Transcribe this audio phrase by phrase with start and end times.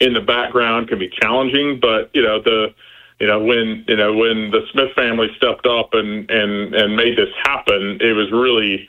[0.00, 2.74] in the background can be challenging, but, you know, the
[3.20, 7.18] you know when you know when the Smith family stepped up and and and made
[7.18, 8.88] this happen, it was really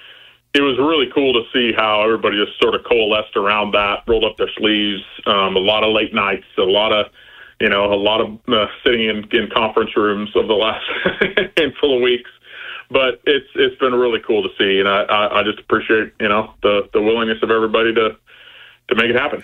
[0.53, 4.23] it was really cool to see how everybody just sort of coalesced around that, rolled
[4.23, 5.01] up their sleeves.
[5.25, 7.07] Um, a lot of late nights, a lot of
[7.59, 10.85] you know a lot of uh, sitting in, in conference rooms over the last
[11.57, 12.29] handful of weeks.
[12.89, 16.29] But it's it's been really cool to see, and I, I, I just appreciate you
[16.29, 18.15] know the the willingness of everybody to
[18.87, 19.43] to make it happen.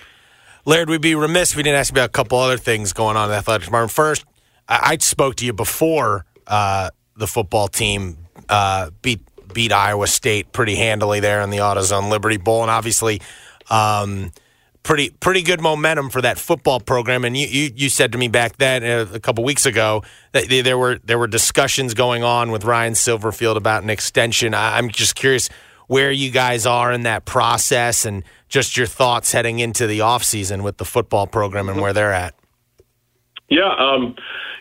[0.67, 3.23] Laird, we'd be remiss if we didn't ask about a couple other things going on
[3.23, 3.89] in the athletic department.
[3.89, 4.25] First,
[4.67, 8.17] I, I spoke to you before uh, the football team
[8.49, 9.21] uh, beat
[9.53, 13.21] beat Iowa State pretty handily there in the AutoZone Liberty Bowl, and obviously.
[13.69, 14.31] Um,
[14.83, 17.25] pretty pretty good momentum for that football program.
[17.25, 20.47] And you, you, you said to me back then uh, a couple weeks ago that
[20.47, 24.53] there were there were discussions going on with Ryan Silverfield about an extension.
[24.53, 25.49] I, I'm just curious
[25.87, 30.63] where you guys are in that process and just your thoughts heading into the offseason
[30.63, 32.35] with the football program and where they're at.
[33.49, 34.15] Yeah, um,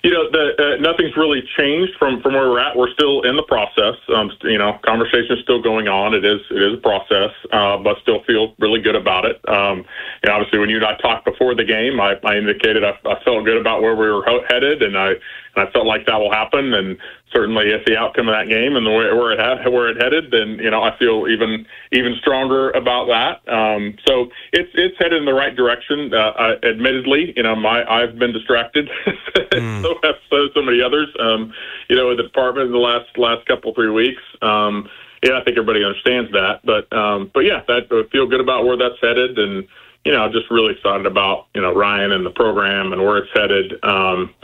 [0.06, 2.77] you know, the, uh, nothing's really changed from from where we're at.
[2.77, 3.97] We're still in the process.
[4.14, 6.14] Um, you know, conversation is still going on.
[6.14, 9.42] It is it is a process, uh, but still feel really good about it.
[9.48, 9.84] Um,
[10.22, 13.19] and obviously, when you and I talked before the game, I, I indicated I, I
[13.25, 15.09] felt good about where we were headed, and I
[15.56, 16.72] and I felt like that will happen.
[16.72, 16.98] And
[17.32, 20.03] certainly, if the outcome of that game and the way where it had, where it
[20.03, 23.53] headed, then you know I feel even even stronger about that.
[23.53, 26.12] Um, so it's it's headed in the right direction.
[26.12, 29.82] Uh, I, admittedly, you know, my I've been distracted, mm.
[29.82, 31.09] so have so, so many others.
[31.19, 31.53] Um,
[31.88, 34.22] you know, in the department in the last last couple three weeks.
[34.42, 34.88] Um,
[35.22, 36.60] yeah, I think everybody understands that.
[36.65, 39.66] But um, but yeah, that I feel good about where that's headed, and
[40.04, 43.31] you know, just really excited about you know Ryan and the program and where it's
[43.34, 43.82] headed.
[43.82, 44.34] Um,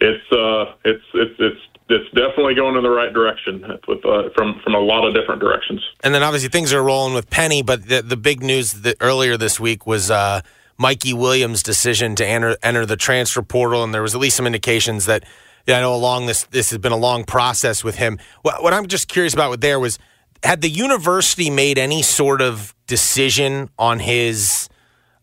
[0.00, 1.60] it's uh, it's it's it's
[1.92, 5.40] it's definitely going in the right direction with uh, from from a lot of different
[5.40, 5.82] directions.
[6.02, 9.60] And then obviously things are rolling with Penny, but the the big news earlier this
[9.60, 10.40] week was uh,
[10.78, 14.46] Mikey Williams' decision to enter enter the transfer portal, and there was at least some
[14.46, 15.24] indications that
[15.66, 18.18] yeah, I know along this this has been a long process with him.
[18.42, 19.98] What, what I'm just curious about with there was
[20.42, 24.68] had the university made any sort of decision on his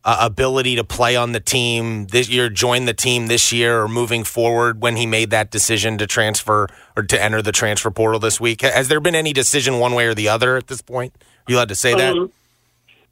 [0.04, 3.88] uh, ability to play on the team this year, join the team this year, or
[3.88, 8.20] moving forward when he made that decision to transfer or to enter the transfer portal
[8.20, 8.62] this week?
[8.62, 11.14] Has there been any decision one way or the other at this point?
[11.18, 12.16] Are you allowed to say that?
[12.16, 12.32] Um,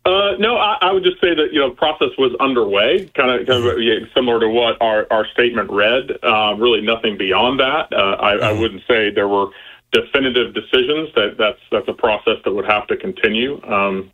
[0.06, 3.46] uh, no, I, I, would just say that you know process was underway, kind of,
[3.46, 6.12] kind of yeah, similar to what our, our statement read.
[6.24, 7.92] Uh, really, nothing beyond that.
[7.92, 8.44] Uh, I, mm-hmm.
[8.46, 9.47] I wouldn't say there were
[9.92, 11.09] definitive decisions.
[11.16, 13.62] That that's that's a process that would have to continue.
[13.64, 14.09] Um,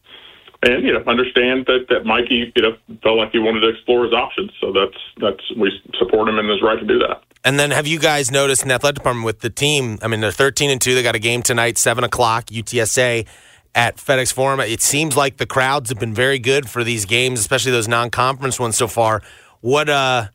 [0.63, 4.03] and you know understand that that Mikey you know felt like he wanted to explore
[4.03, 4.51] his options.
[4.59, 7.23] So that's that's we support him in his right to do that.
[7.43, 9.99] And then have you guys noticed in the athletic department with the team?
[10.01, 10.95] I mean, they're thirteen and two.
[10.95, 13.27] They got a game tonight, seven o'clock, UTSA
[13.75, 14.59] at FedEx Forum.
[14.59, 18.59] It seems like the crowds have been very good for these games, especially those non-conference
[18.59, 19.21] ones so far.
[19.61, 20.27] What uh,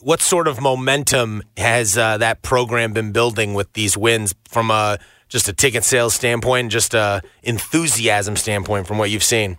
[0.00, 4.98] what sort of momentum has uh, that program been building with these wins from a
[5.32, 9.56] just a ticket sales standpoint, just a enthusiasm standpoint from what you've seen?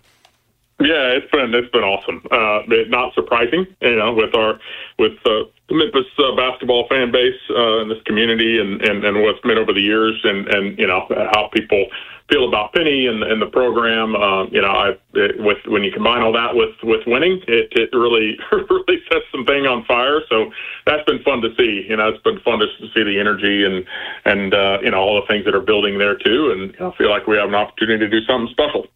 [0.80, 2.22] Yeah, it's been it's been awesome.
[2.30, 4.58] Uh, not surprising, you know, with our
[4.98, 9.22] with uh, the Memphis uh, basketball fan base uh, in this community and, and and
[9.22, 11.86] what's been over the years, and and you know how people
[12.28, 14.16] feel about Penny and, and the program.
[14.16, 17.68] Um, you know, I it, with when you combine all that with with winning, it
[17.72, 20.20] it really really sets something on fire.
[20.28, 20.50] So
[20.86, 21.86] that's been fun to see.
[21.88, 23.84] You know, it's been fun to see the energy and
[24.24, 26.50] and uh, you know all the things that are building there too.
[26.52, 28.86] And you know, I feel like we have an opportunity to do something special.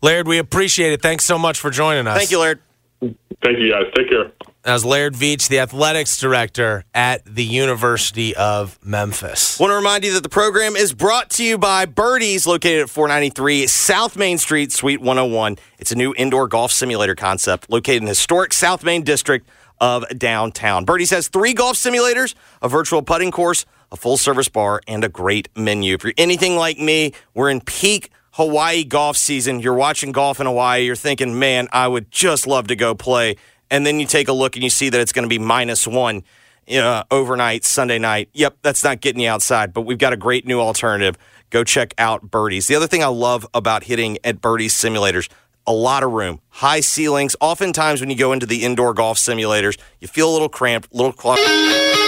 [0.00, 1.02] Laird, we appreciate it.
[1.02, 2.16] Thanks so much for joining us.
[2.16, 2.60] Thank you, Laird.
[3.00, 3.84] Thank you, guys.
[3.94, 4.32] Take care.
[4.68, 9.58] That was Laird Veatch, the athletics director at the University of Memphis.
[9.58, 12.90] Want to remind you that the program is brought to you by Birdies, located at
[12.90, 15.56] 493 South Main Street, Suite 101.
[15.78, 19.48] It's a new indoor golf simulator concept located in the historic South Main district
[19.80, 20.84] of downtown.
[20.84, 25.08] Birdies has three golf simulators, a virtual putting course, a full service bar, and a
[25.08, 25.94] great menu.
[25.94, 29.60] If you're anything like me, we're in peak Hawaii golf season.
[29.60, 33.36] You're watching golf in Hawaii, you're thinking, man, I would just love to go play.
[33.70, 35.86] And then you take a look and you see that it's going to be minus
[35.86, 36.22] one
[36.70, 38.28] uh, overnight, Sunday night.
[38.32, 41.16] Yep, that's not getting you outside, but we've got a great new alternative.
[41.50, 42.66] Go check out Birdies.
[42.66, 45.30] The other thing I love about hitting at Birdies simulators,
[45.66, 47.36] a lot of room, high ceilings.
[47.40, 50.96] Oftentimes, when you go into the indoor golf simulators, you feel a little cramped, a
[50.96, 52.07] little clogged.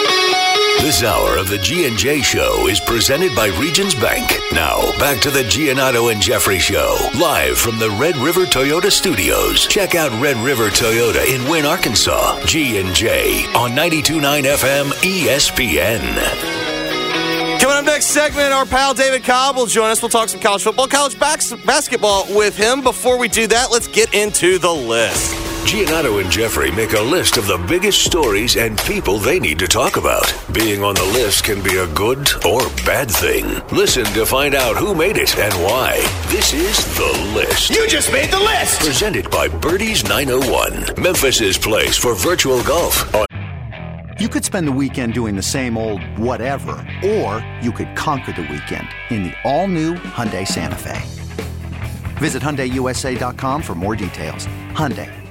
[0.80, 4.34] This hour of the G&J Show is presented by Regions Bank.
[4.52, 9.66] Now, back to the Giannotto and Jeffrey Show, live from the Red River Toyota Studios.
[9.66, 12.42] Check out Red River Toyota in Wynne, Arkansas.
[12.46, 16.00] G&J on 92.9 FM ESPN.
[17.60, 20.00] Coming up next segment, our pal David Cobb will join us.
[20.00, 22.80] We'll talk some college football, college bas- basketball with him.
[22.80, 25.49] Before we do that, let's get into the list.
[25.70, 29.68] Giannotto and Jeffrey make a list of the biggest stories and people they need to
[29.68, 30.34] talk about.
[30.52, 33.62] Being on the list can be a good or bad thing.
[33.68, 36.00] Listen to find out who made it and why.
[36.26, 37.70] This is The List.
[37.70, 38.80] You just made the list!
[38.80, 43.14] Presented by Birdies 901, Memphis's place for virtual golf.
[43.14, 43.24] On
[44.18, 48.42] You could spend the weekend doing the same old whatever, or you could conquer the
[48.42, 51.00] weekend in the all-new Hyundai Santa Fe.
[52.18, 54.48] Visit HyundaiUSA.com for more details.
[54.74, 55.08] Hyundai,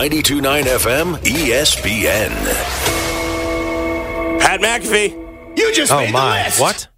[0.00, 2.30] 92.9 FM ESPN.
[4.40, 5.58] Pat McAfee.
[5.58, 6.44] You just Oh made the my!
[6.44, 6.58] list!
[6.58, 6.88] What?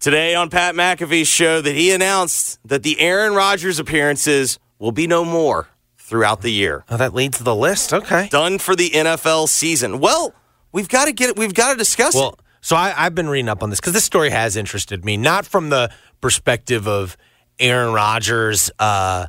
[0.00, 5.06] Today on Pat McAfee's show that he announced that the Aaron Rodgers appearances will be
[5.06, 5.68] no more
[5.98, 6.84] throughout the year.
[6.88, 7.92] Oh, that leads to the list.
[7.94, 8.26] Okay.
[8.28, 10.00] Done for the NFL season.
[10.00, 10.34] Well,
[10.72, 11.36] we've got to get it.
[11.38, 12.18] We've got to discuss it.
[12.18, 15.16] Well, so I, I've been reading up on this because this story has interested me,
[15.16, 17.16] not from the perspective of
[17.60, 19.26] Aaron Rodgers' uh,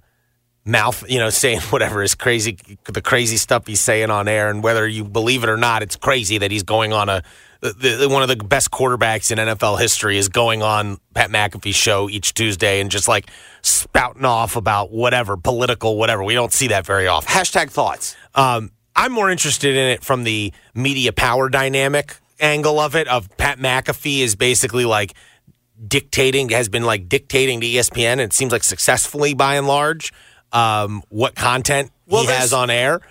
[0.70, 4.64] mouth, you know, saying whatever is crazy, the crazy stuff he's saying on air, and
[4.64, 7.24] whether you believe it or not, it's crazy that he's going on a
[7.62, 12.10] the, one of the best quarterbacks in NFL history is going on Pat McAfee's show
[12.10, 13.30] each Tuesday and just like
[13.62, 16.24] spouting off about whatever political whatever.
[16.24, 17.30] We don't see that very often.
[17.30, 18.16] Hashtag thoughts.
[18.34, 23.08] Um, I'm more interested in it from the media power dynamic angle of it.
[23.08, 25.14] Of Pat McAfee is basically like
[25.86, 28.14] dictating, has been like dictating to ESPN.
[28.14, 30.14] And it seems like successfully by and large
[30.52, 33.02] um, what content Well, he has on air.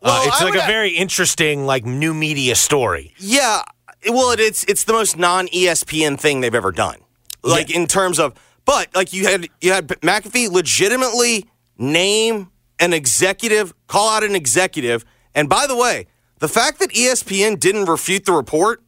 [0.00, 3.12] Well, uh, it's I like a a- very interesting like new media story.
[3.18, 3.62] Yeah.
[4.08, 6.98] Well, it, it's it's the most non ESPN thing they've ever done.
[7.42, 11.46] Like in terms of, but like you had you had McAfee legitimately
[11.78, 15.04] name an executive, call out an executive,
[15.34, 16.06] and by the way,
[16.40, 18.82] the fact that ESPN didn't refute the report,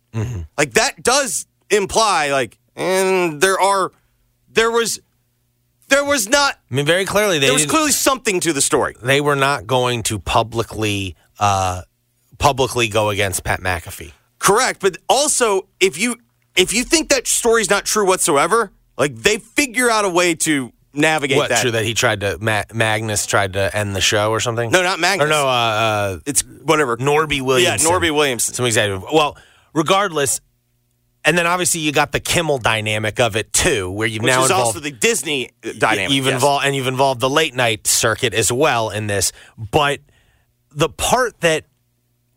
[0.58, 3.92] like that does imply like, and there are,
[4.50, 5.00] there was,
[5.88, 8.94] there was not, I mean, very clearly they there was clearly something to the story.
[9.02, 11.82] they were not going to publicly uh,
[12.38, 14.12] publicly go against Pat McAfee.
[14.38, 16.16] Correct, but also if you
[16.56, 20.72] if you think that story's not true whatsoever, like they figure out a way to
[20.92, 21.60] navigate What that.
[21.62, 24.70] true that he tried to Ma- Magnus tried to end the show or something?
[24.70, 25.26] No, not Magnus.
[25.26, 26.96] Or no, uh, uh, it's whatever.
[26.96, 27.82] Norby Williams.
[27.84, 28.54] Yeah, Norby Williamson.
[28.54, 29.02] Some executive.
[29.12, 29.36] Well,
[29.74, 30.40] regardless,
[31.24, 34.44] and then obviously you got the Kimmel dynamic of it too, where you've Which now
[34.44, 36.12] is involved also the Disney uh, dynamic.
[36.12, 36.34] You've yes.
[36.34, 39.32] involved and you've involved the late night circuit as well in this.
[39.56, 40.00] But
[40.70, 41.64] the part that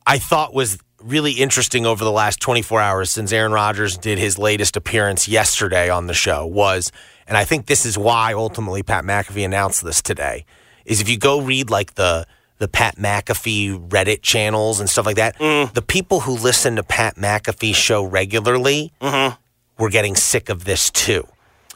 [0.06, 4.38] I thought was really interesting over the last 24 hours since Aaron Rodgers did his
[4.38, 6.92] latest appearance yesterday on the show was,
[7.28, 10.46] and I think this is why ultimately Pat McAfee announced this today,
[10.86, 12.28] is if you go read like the
[12.62, 15.74] the Pat McAfee Reddit channels and stuff like that, Mm.
[15.74, 19.36] the people who listen to Pat McAfee's show regularly Mm-hmm.
[19.82, 21.28] were getting sick of this too.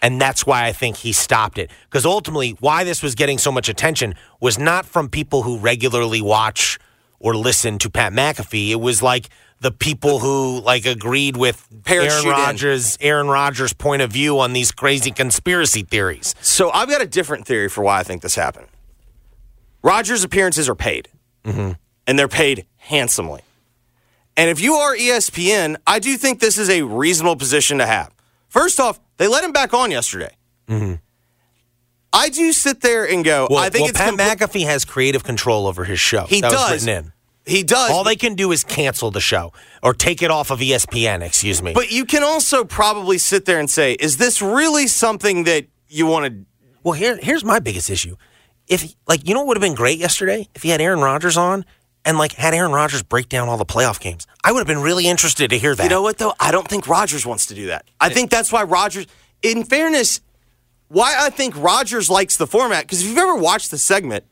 [0.03, 1.71] And that's why I think he stopped it.
[1.89, 6.21] Because ultimately, why this was getting so much attention was not from people who regularly
[6.21, 6.77] watch
[7.19, 8.69] or listen to Pat McAfee.
[8.69, 9.29] It was like
[9.61, 12.31] the people who like agreed with Parachute Aaron in.
[12.45, 16.35] Rodgers, Aaron Rodgers' point of view on these crazy conspiracy theories.
[16.41, 18.67] So I've got a different theory for why I think this happened.
[19.85, 21.09] Rodgers' appearances are paid,
[21.43, 21.73] mm-hmm.
[22.07, 23.41] and they're paid handsomely.
[24.35, 28.11] And if you are ESPN, I do think this is a reasonable position to have.
[28.49, 30.35] First off, they let him back on yesterday.
[30.67, 30.95] Mm-hmm.
[32.11, 34.85] I do sit there and go, Well, I think well, it's Pat compl- McAfee has
[34.85, 36.25] creative control over his show.
[36.25, 36.71] He that does.
[36.71, 37.11] Was written in.
[37.45, 37.91] He does.
[37.91, 41.21] All they can do is cancel the show or take it off of ESPN.
[41.21, 41.73] Excuse me.
[41.73, 46.07] but you can also probably sit there and say, is this really something that you
[46.07, 46.45] want to
[46.81, 48.15] Well, here, here's my biggest issue.
[48.67, 51.37] If like you know what would have been great yesterday if he had Aaron Rodgers
[51.37, 51.65] on
[52.03, 54.27] and like had Aaron Rodgers break down all the playoff games.
[54.43, 55.83] I would have been really interested to hear that.
[55.83, 56.33] You know what though?
[56.39, 57.85] I don't think Rodgers wants to do that.
[57.99, 59.07] I think that's why Rodgers.
[59.41, 60.21] In fairness,
[60.87, 64.23] why I think Rodgers likes the format because if you've ever watched the segment,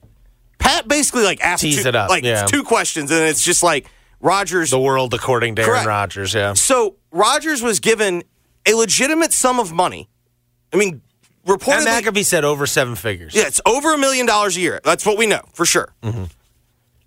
[0.60, 2.46] Pat basically like asks Tees two, it up, like yeah.
[2.46, 3.88] two questions, and it's just like
[4.22, 4.72] Rodgers.
[4.72, 5.80] the world according to Correct.
[5.80, 6.34] Aaron Rodgers.
[6.34, 6.54] Yeah.
[6.54, 8.24] so Rodgers was given
[8.66, 10.10] a legitimate sum of money.
[10.72, 11.02] I mean,
[11.46, 13.36] Reportedly, McAfee said over seven figures.
[13.36, 14.80] yeah, it's over a million dollars a year.
[14.84, 15.94] That's what we know for sure.
[16.02, 16.26] Mm-hmm.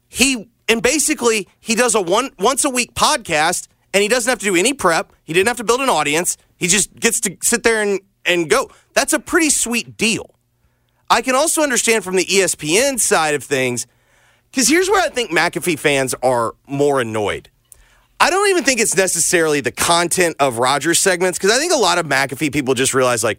[0.09, 4.39] He and basically he does a one once a week podcast, and he doesn't have
[4.41, 5.13] to do any prep.
[5.25, 6.37] He didn't have to build an audience.
[6.57, 8.71] He just gets to sit there and and go.
[8.95, 10.35] That's a pretty sweet deal.
[11.09, 13.87] I can also understand from the ESPN side of things,
[14.51, 17.49] because here's where I think McAfee fans are more annoyed.
[18.19, 21.77] I don't even think it's necessarily the content of Rodgers segments because I think a
[21.77, 23.39] lot of McAfee people just realize like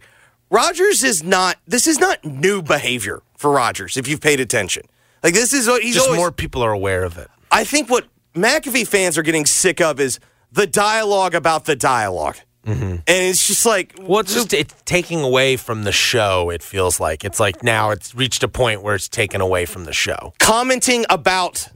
[0.50, 4.82] Rodgers is not this is not new behavior for Rodgers if you've paid attention.
[5.22, 7.28] Like this is what he's Just always more people are aware of it.
[7.50, 10.18] I think what McAfee fans are getting sick of is
[10.52, 12.82] the dialogue about the dialog mm-hmm.
[12.82, 16.50] And it's just like Well, it's just it's taking away from the show.
[16.50, 19.84] It feels like it's like now it's reached a point where it's taken away from
[19.84, 20.32] the show.
[20.38, 21.68] commenting about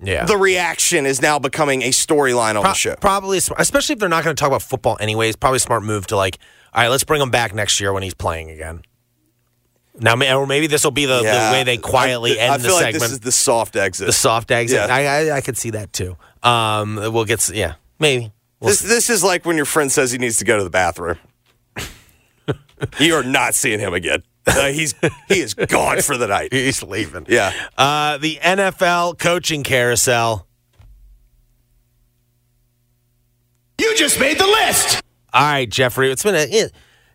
[0.00, 2.96] Yeah, the reaction is now becoming a storyline on Pro- the show.
[2.96, 5.36] Probably, especially if they're not going to talk about football anyways.
[5.36, 6.38] Probably a smart move to like,
[6.74, 8.82] all right, let's bring him back next year when he's playing again.
[9.96, 12.64] Now, or maybe this will be the, the way they quietly I, end I the
[12.64, 13.02] feel like segment.
[13.02, 14.06] this is the soft exit.
[14.06, 14.76] the soft exit.
[14.76, 14.92] Yeah.
[14.92, 16.16] I, I I could see that too.
[16.42, 18.32] Um, we'll get yeah, maybe.
[18.58, 18.88] We'll this see.
[18.88, 21.18] this is like when your friend says he needs to go to the bathroom.
[22.98, 24.24] you are not seeing him again.
[24.46, 24.94] Uh, he's
[25.28, 26.52] he is gone for the night.
[26.52, 27.26] He's leaving.
[27.28, 27.52] Yeah.
[27.78, 30.46] Uh, the NFL coaching carousel.
[33.78, 35.02] You just made the list.
[35.34, 36.10] All right, Jeffrey.
[36.10, 36.68] It's been a eh,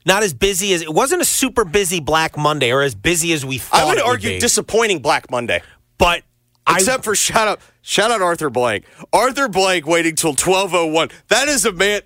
[0.06, 3.46] not as busy as it wasn't a super busy Black Monday or as busy as
[3.46, 3.82] we thought.
[3.82, 4.40] I would argue be.
[4.40, 5.62] disappointing Black Monday.
[5.98, 6.24] but
[6.70, 8.86] Except for shout out shout out Arthur Blank.
[9.12, 11.10] Arthur Blank waiting till twelve oh one.
[11.30, 12.02] That is a man.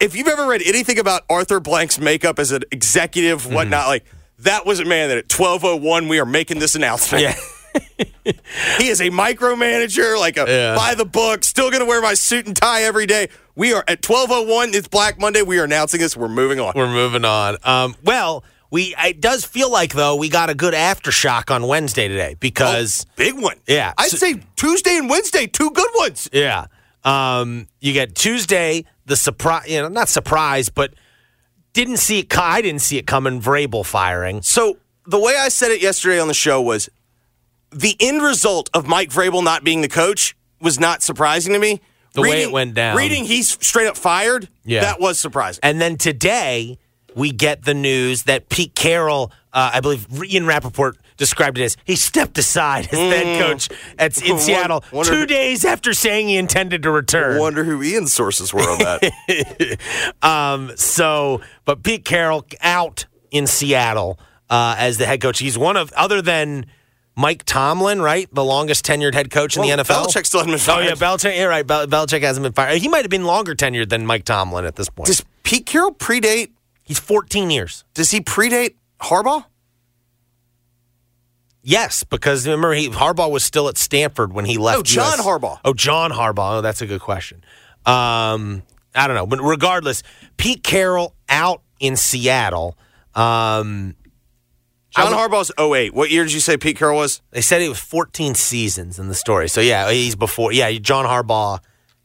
[0.00, 3.54] If you've ever read anything about Arthur Blank's makeup as an executive, Mm-hmm.
[3.54, 4.04] whatnot, like
[4.40, 7.22] that was a man that at twelve oh one we are making this announcement.
[7.22, 7.36] yeah.
[8.78, 10.74] He is a micromanager, like a Yeah.
[10.74, 13.28] by the book, still going to wear my suit and tie every day.
[13.54, 14.74] We are at 1201.
[14.74, 15.42] It's Black Monday.
[15.42, 16.16] We are announcing this.
[16.16, 16.72] We're moving on.
[16.74, 17.56] We're moving on.
[17.64, 22.08] Um, well, we it does feel like though we got a good aftershock on Wednesday
[22.08, 23.56] today because Big one.
[23.66, 23.92] Yeah.
[23.98, 26.28] I'd So- say Tuesday and Wednesday, two good ones.
[26.32, 26.66] yeah,
[27.04, 29.68] um, you get Tuesday the surprise.
[29.68, 30.94] You know, not surprise, but
[31.74, 32.38] didn't see it.
[32.38, 33.40] I didn't see it coming.
[33.40, 34.42] Vrabel firing.
[34.42, 36.88] So the way I said it yesterday on the show was
[37.74, 41.80] the end result of Mike Vrabel not being the coach was not surprising to me.
[42.12, 42.96] The way it went down.
[42.96, 44.82] Reading he's straight up fired, Yeah.
[44.82, 45.58] that was surprising.
[45.64, 46.78] And then today,
[47.16, 51.76] we get the news that Pete Carroll, uh, I believe Ian Rapoport described it as
[51.84, 56.36] he stepped aside as head coach at, in Seattle wonder- two days after saying he
[56.36, 57.36] intended to return.
[57.36, 59.78] I wonder who Ian's sources were on that.
[60.22, 64.18] Um, so, but Pete Carroll out in Seattle
[64.50, 65.38] uh, as the head coach.
[65.38, 66.66] He's one of, other than
[67.16, 68.28] Mike Tomlin, right?
[68.34, 70.06] The longest tenured head coach in the NFL.
[70.06, 70.84] Belichick still hasn't been fired.
[70.84, 71.36] Oh, yeah, Belichick.
[71.38, 71.66] You're right.
[71.66, 72.78] Bel- Belichick hasn't been fired.
[72.78, 75.06] He might have been longer tenured than Mike Tomlin at this point.
[75.06, 76.50] Does Pete Carroll predate?
[76.82, 77.84] He's 14 years.
[77.94, 79.44] Does he predate Harbaugh?
[81.62, 84.78] Yes, because remember he Harbaugh was still at Stanford when he left.
[84.78, 85.26] Oh, John US.
[85.26, 85.60] Harbaugh.
[85.64, 86.58] Oh, John Harbaugh.
[86.58, 87.42] Oh, that's a good question.
[87.86, 88.62] Um,
[88.94, 90.02] I don't know, but regardless,
[90.36, 92.76] Pete Carroll out in Seattle.
[93.14, 93.94] Um,
[94.96, 95.92] John Harbaugh's 08.
[95.94, 97.20] What year did you say Pete Carroll was?
[97.30, 99.48] they said it was 14 seasons in the story.
[99.48, 100.52] So yeah, he's before.
[100.52, 101.58] Yeah, John Harbaugh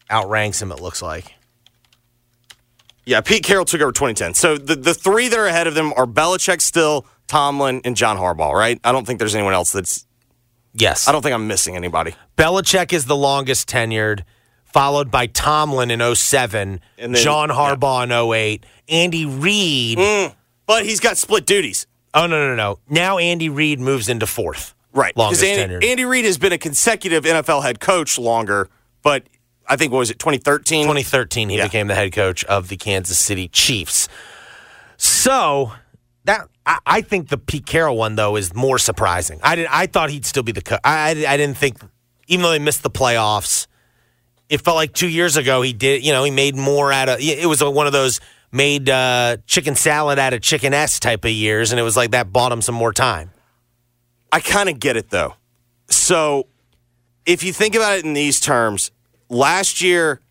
[0.09, 0.71] outranks him.
[0.71, 1.35] It looks like.
[3.05, 4.35] Yeah, Pete Carroll took over 2010.
[4.35, 8.17] So the, the three that are ahead of them are Belichick still, Tomlin, and John
[8.17, 8.79] Harbaugh, right?
[8.83, 10.05] I don't think there's anyone else that's.
[10.73, 12.13] Yes, I don't think I'm missing anybody.
[12.37, 14.23] Belichick is the longest tenured,
[14.63, 20.35] followed by Tomlin in 07, And then- John Harbaugh in 08, Andy Reid mm,
[20.67, 21.87] but he's got split duties.
[22.13, 22.79] Oh no no no!
[22.89, 24.73] Now Andy Reid moves into fourth.
[24.93, 25.15] Right.
[25.15, 25.85] Longest Andy, tenured.
[25.85, 28.67] Andy Reid has been a consecutive NFL head coach longer,
[29.03, 29.23] but
[29.67, 30.85] I think, what was it, 2013?
[30.85, 31.65] 2013, he Yeah.
[31.65, 34.07] became the head coach of the Kansas City Chiefs.
[34.97, 35.71] So
[36.25, 39.39] that I, I think the Pete Carroll one though is more surprising.
[39.43, 40.79] I did I thought he'd still be the coach.
[40.83, 41.77] I, I I didn't think
[42.27, 43.67] even though they missed the playoffs,
[44.49, 46.03] it felt like two years ago he did.
[46.03, 47.19] You know, he made more out of.
[47.19, 48.19] It was one of those
[48.51, 52.11] made uh, chicken salad out of chicken s type of years, and it was like
[52.11, 53.31] that bought him some more time.
[54.31, 55.35] I kind of get it though.
[55.89, 56.47] So
[57.25, 58.91] if you think about it in these terms,
[59.29, 60.21] last year,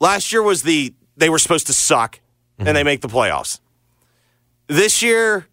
[0.00, 2.20] last year was the they were supposed to suck
[2.58, 3.60] and they make the playoffs.
[4.66, 5.46] This year,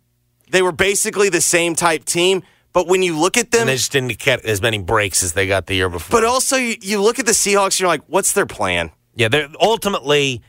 [0.51, 3.75] they were basically the same type team, but when you look at them, And they
[3.75, 6.20] just didn't get as many breaks as they got the year before.
[6.20, 8.91] but also you, you look at the Seahawks, you're like, what's their plan?
[9.15, 10.41] Yeah, they're ultimately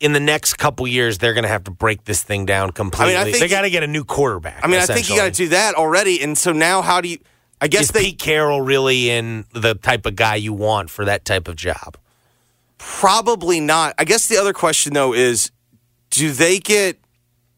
[0.00, 3.14] in the next couple years they're going to have to break this thing down completely.
[3.24, 4.60] think they got to get a new quarterback.
[4.64, 7.08] I mean, I think you got to do that already, and so now how do
[7.08, 7.18] you?
[7.60, 11.04] I guess Is they Pete Carroll really in the type of guy you want for
[11.04, 11.98] that type of job?
[12.78, 13.94] Probably not.
[13.98, 15.50] I guess the other question though is,
[16.08, 16.98] do they get?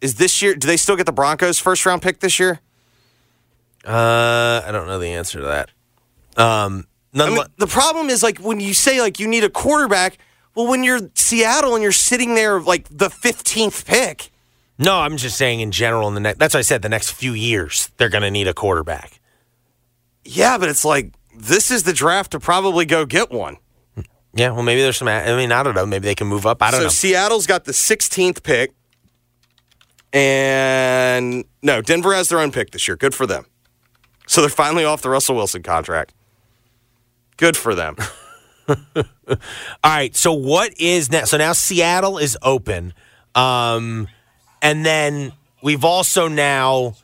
[0.00, 0.56] Is this year?
[0.56, 2.60] Do they still get the Broncos first round pick this year?
[3.86, 5.70] Uh, I don't know the answer to that.
[6.36, 10.18] Um, I mean, the problem is like when you say like you need a quarterback.
[10.54, 14.30] Well, when you're Seattle and you're sitting there like the 15th pick,
[14.78, 16.08] no, I'm just saying in general.
[16.08, 16.82] In the next, that's what I said.
[16.82, 19.20] The next few years, they're going to need a quarterback.
[20.24, 23.56] yeah, but it's like this is the draft to probably go get one.
[24.34, 25.08] Yeah, well, maybe there's some.
[25.08, 25.84] I mean, I don't know.
[25.84, 26.62] Maybe they can move up.
[26.62, 26.88] I don't so know.
[26.88, 28.72] Seattle's got the 16th pick,
[30.12, 32.96] and no, Denver has their own pick this year.
[32.96, 33.44] Good for them.
[34.26, 36.14] So they're finally off the Russell Wilson contract.
[37.36, 37.96] Good for them.
[39.28, 39.36] All
[39.84, 40.14] right.
[40.14, 41.24] So what is now?
[41.24, 42.94] So now Seattle is open,
[43.34, 44.08] um,
[44.60, 46.94] and then we've also now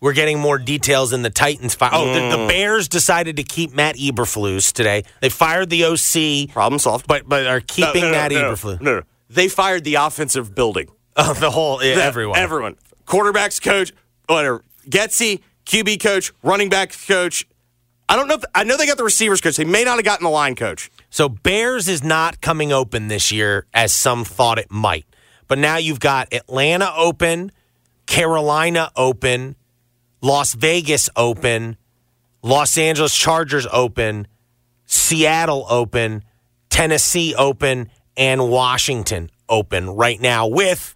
[0.00, 1.74] we're getting more details in the Titans.
[1.74, 2.30] Fi- oh, the, Mm.
[2.30, 5.04] the Bears decided to keep Matt Eberflus today.
[5.20, 7.06] They fired the OC, Problem solved.
[7.06, 8.32] but but are keeping No, no, no, Matt.
[8.32, 8.80] Eberflus.
[8.80, 9.02] No, no.
[9.30, 10.88] They fired the offensive building.
[11.20, 12.38] Oh, the whole yeah, everyone.
[12.38, 12.76] Everyone.
[13.04, 13.92] Quarterbacks coach,
[14.28, 14.62] whatever.
[14.88, 17.44] Getsy, QB coach, running back coach.
[18.08, 19.56] I don't know if I know they got the receivers coach.
[19.56, 20.92] They may not have gotten the line coach.
[21.10, 25.06] So Bears is not coming open this year as some thought it might.
[25.46, 27.52] But now you've got Atlanta open,
[28.06, 29.56] Carolina open,
[30.20, 31.76] Las Vegas open,
[32.42, 34.26] Los Angeles Chargers open,
[34.84, 36.24] Seattle open,
[36.68, 40.94] Tennessee open, and Washington open right now with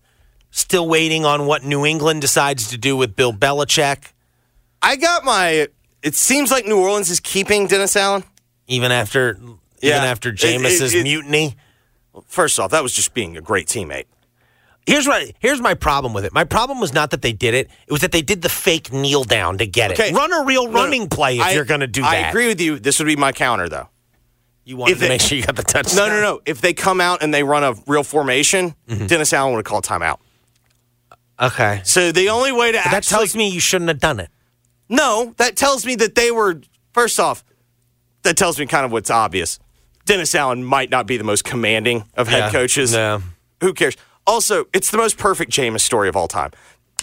[0.51, 4.13] still waiting on what New England decides to do with Bill Belichick,
[4.81, 5.69] I got my.
[6.03, 8.25] It seems like New Orleans is keeping Dennis Allen.
[8.67, 9.39] even after
[9.83, 9.97] Yeah.
[9.99, 11.57] even after It- Jameis's it- it- mutiny.
[12.27, 14.05] First off, that was just being a great teammate.
[14.87, 16.33] Here's what here's my problem with it.
[16.33, 18.93] My problem was not that they did it; it was that they did the fake
[18.93, 20.09] kneel down to get Okay.
[20.11, 20.15] it.
[20.15, 20.73] Run a real no.
[20.73, 22.11] running play if I- you're going to do that.
[22.11, 22.79] I agree with you.
[22.81, 23.89] This would be my counter, though.
[24.65, 25.97] You wanted If to they- make sure you got the touchdown.
[25.97, 26.41] No, no, no.
[26.47, 29.07] If they come out and they run a real formation, Mm-hmm.
[29.07, 30.19] Dennis Allen would have called timeout.
[31.41, 34.31] Okay, So the only way to But that tells me you shouldn't have done it.
[34.89, 36.61] no, that tells me that they were
[36.93, 37.43] first off.
[38.23, 39.59] That tells me kind of what's obvious.
[40.05, 42.51] Dennis Allen might not be the most commanding of head Yeah.
[42.51, 42.93] coaches.
[42.93, 43.21] Yeah.
[43.61, 43.97] Who cares?
[44.27, 46.51] Also, it's the most perfect Jameis story of all time.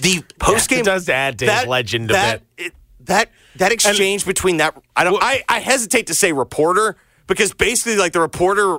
[0.01, 2.67] The post game it does add to his legend a that, bit.
[2.67, 6.95] It, that that exchange between that I don't I, I hesitate to say reporter
[7.27, 8.77] because basically like the reporter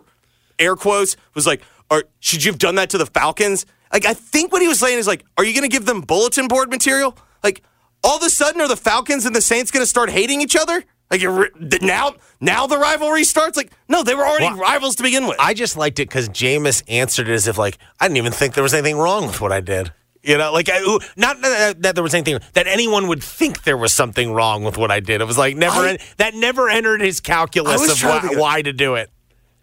[0.59, 4.15] air quotes was like, "Or should you have done that to the Falcons?" Like I
[4.15, 6.71] think what he was saying is like, "Are you going to give them bulletin board
[6.71, 7.63] material?" Like
[8.03, 10.57] all of a sudden, are the Falcons and the Saints going to start hating each
[10.57, 10.85] other?
[11.11, 11.51] Like you're,
[11.83, 13.57] now, now the rivalry starts.
[13.57, 15.37] Like no, they were already Well, rivals to begin with.
[15.41, 18.55] I just liked it because Jameis answered it as if like I didn't even think
[18.55, 19.93] there was anything wrong with what I did.
[20.23, 20.81] You know, like I,
[21.17, 24.77] not that, that there was anything that anyone would think there was something wrong with
[24.77, 25.21] what I did.
[25.21, 28.73] It was like never I- that never entered his calculus of why, to why to
[28.73, 29.11] do it.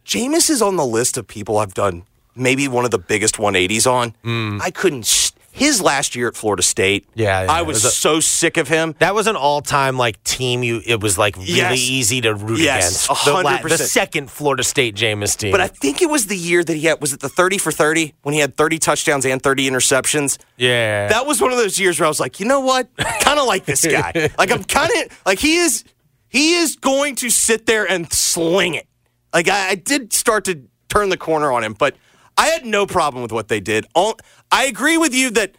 [0.05, 2.03] Jameis is on the list of people I've done
[2.36, 4.13] maybe one of the biggest 180s on.
[4.23, 4.62] Mm.
[4.62, 5.26] I couldn't.
[5.58, 7.06] His last year at Florida State.
[7.15, 8.96] Yeah, yeah, I was, was a- so sick of him.
[9.00, 10.63] That was an all-time like team.
[10.63, 11.78] You, it was like really Yes.
[11.80, 13.26] easy to root Yes, against.
[13.26, 13.70] The, la- 100%.
[13.70, 15.52] the second Florida State Jameis team.
[15.52, 17.02] But I think it was the year that he had.
[17.02, 20.38] Was it the 30 for 30 when he had 30 touchdowns and 30 interceptions?
[20.58, 22.88] yeah, That was one of those years where I was like, you know what?
[23.22, 24.30] kind of like this guy.
[24.38, 25.84] Like I'm kind of like he is.
[26.30, 28.86] He is going to sit there and sling it.
[29.34, 31.96] Like I, I did start to turn the corner on him, but
[32.38, 33.86] I had no problem with what they did.
[33.96, 34.17] All,
[34.51, 35.55] I agree with you that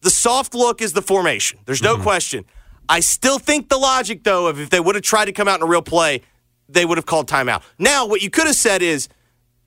[0.00, 1.58] the soft look is the formation.
[1.64, 2.44] There's no question.
[2.88, 5.60] I still think the logic, though, of if they would have tried to come out
[5.60, 6.22] in a real play,
[6.68, 7.62] they would have called timeout.
[7.78, 9.08] Now, what you could have said is,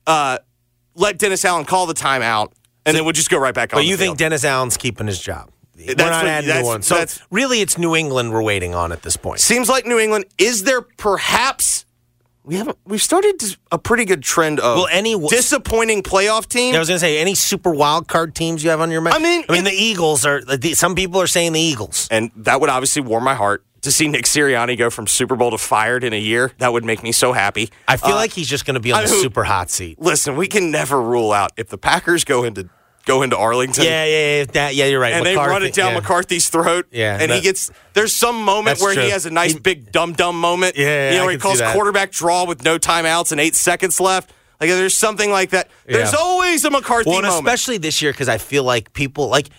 [0.05, 0.39] uh,
[0.95, 2.51] let Dennis Allen call the timeout,
[2.85, 3.77] and then we'll just go right back on.
[3.77, 4.17] but you think.
[4.17, 5.49] Dennis Allen's keeping his job?
[5.77, 6.87] we're That's not what- adding that's- ones.
[6.87, 9.41] So that's- really, it's New England we're waiting on at this point.
[9.41, 10.25] Seems like New England.
[10.37, 11.85] Is there perhaps
[12.45, 16.75] we haven't we've started a pretty good trend of Well, any- disappointing playoff team?
[16.75, 19.15] I was going to say any super wild card teams you have on your mind.
[19.15, 20.41] I mean, I mean the Eagles are.
[20.41, 22.07] the- Some people are saying the Eagles.
[22.11, 25.51] and that would obviously warm my heart to see Nick Sirianni go from Super Bowl
[25.51, 26.51] to fired in a year.
[26.57, 27.69] That would make me so happy.
[27.87, 29.99] I feel Uh, like he's just going to be on I the super hot seat.
[30.01, 32.67] listen, we can never rule out if the Packers go into
[33.05, 33.83] go into Arlington.
[33.83, 34.43] Yeah, yeah, yeah.
[34.53, 35.13] That, yeah, you're right.
[35.13, 35.99] And they run it down yeah.
[35.99, 36.87] McCarthy's throat.
[36.91, 39.03] Yeah, And he gets, there's some moment where true.
[39.03, 40.75] he has a nice He- big dumb dumb moment.
[40.77, 44.31] Yeah, yeah, You know, he calls quarterback draw with no timeouts and eight seconds left.
[44.59, 45.69] Like there's something like that.
[45.85, 46.19] There's Yeah.
[46.19, 47.45] always a McCarthy Well, moment.
[47.45, 49.49] especially this year because I feel like people like.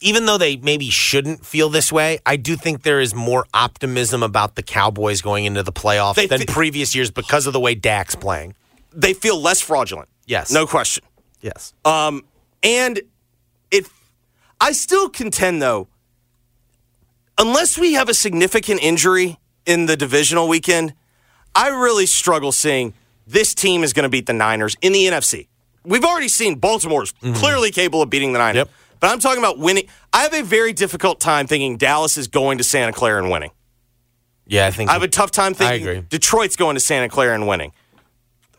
[0.00, 4.22] Even though they maybe shouldn't feel this way, I do think there is more optimism
[4.22, 7.60] about the Cowboys going into the playoffs They than fe- previous years because of the
[7.60, 8.54] way Dak's playing.
[8.92, 10.10] they feel less fraudulent.
[10.26, 10.50] Yes.
[10.50, 11.04] No question.
[11.40, 11.72] Yes.
[11.86, 12.24] Um,
[12.64, 13.00] and
[13.70, 13.86] it,
[14.60, 15.88] I still contend though,
[17.38, 20.94] unless we have a significant injury in the divisional weekend,
[21.54, 22.94] I really struggle seeing
[23.26, 25.46] this team is going to beat the Niners in the NFC.
[25.84, 27.34] We've already seen Baltimore's mm-hmm.
[27.34, 28.56] clearly capable of beating the Niners.
[28.56, 28.70] Yep.
[29.00, 29.86] But I'm talking about winning.
[30.12, 33.50] I have a very difficult time thinking Dallas is going to Santa Clara and winning.
[34.46, 36.06] Yeah, I think I have a tough time thinking agree.
[36.08, 37.72] Detroit's going to Santa Clara and winning.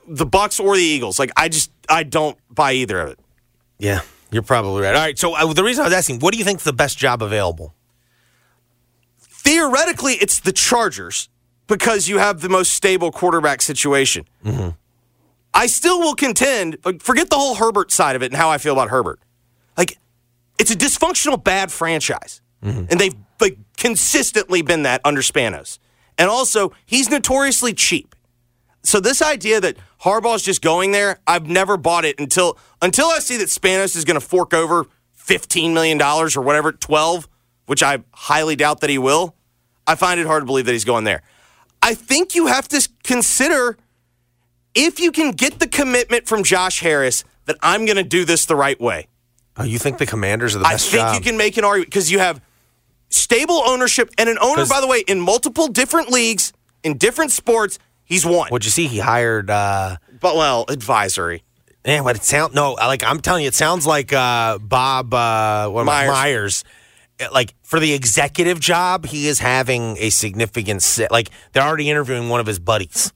[0.07, 1.19] The Bucs or the Eagles.
[1.19, 3.19] Like I just I don't buy either of it.
[3.77, 4.95] Yeah, you're probably right.
[4.95, 5.17] All right.
[5.17, 7.73] So uh, the reason I was asking, what do you think's the best job available?
[9.45, 11.29] theoretically it's the Chargers
[11.67, 14.25] because you have the most stable quarterback situation.
[14.43, 14.69] Mm-hmm.
[15.53, 18.57] I still will contend, like, forget the whole Herbert side of it and how I
[18.57, 19.19] feel about Herbert.
[19.77, 19.97] Like,
[20.59, 22.41] it's a dysfunctional, bad franchise.
[22.63, 22.85] Mm-hmm.
[22.89, 25.77] And they've like consistently been that under Spanos.
[26.17, 28.14] And also, he's notoriously cheap.
[28.85, 33.19] So this idea that Harbaugh's just going there, I've never bought it until until I
[33.19, 37.27] see that Spanos is going to fork over fifteen million dollars or whatever, twelve,
[37.65, 39.35] which I highly doubt that he will.
[39.87, 41.23] I find it hard to believe that he's going there.
[41.81, 43.77] I think you have to consider
[44.73, 48.45] if you can get the commitment from Josh Harris that I'm going to do this
[48.45, 49.07] the right way.
[49.57, 51.15] Oh, you think the Commanders are the I best I think job?
[51.15, 52.41] you can make an argument because you have
[53.09, 56.51] stable ownership and an owner, by the way, in multiple different leagues,
[56.83, 57.79] in different sports.
[58.05, 58.49] He's won.
[58.49, 58.87] What'd you see?
[58.87, 59.49] He hired.
[59.49, 61.43] uh But well, advisory.
[61.85, 62.73] Yeah, but it sounds no.
[62.73, 66.09] Like I'm telling you, it sounds like uh Bob uh, what am I- Myers.
[66.11, 66.63] Myers.
[67.31, 70.81] Like for the executive job, he is having a significant.
[70.83, 73.13] se- Like they're already interviewing one of his buddies.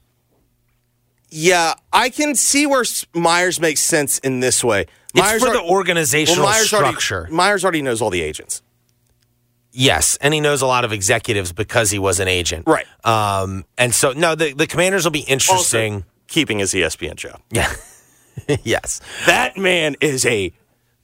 [1.31, 4.81] Yeah, I can see where Myers makes sense in this way.
[5.13, 7.17] It's Myers for al- the organizational Myers structure.
[7.21, 8.61] Already, Myers already knows all the agents.
[9.79, 12.65] Yes, and he knows a lot of executives because he was an agent.
[12.67, 12.85] Right.
[13.05, 15.93] Um, and so no, the the Commanders will be interesting.
[15.93, 17.39] Also, keeping his ESPN job.
[17.49, 17.73] yeah.
[18.63, 18.99] yes.
[19.25, 20.51] That man is a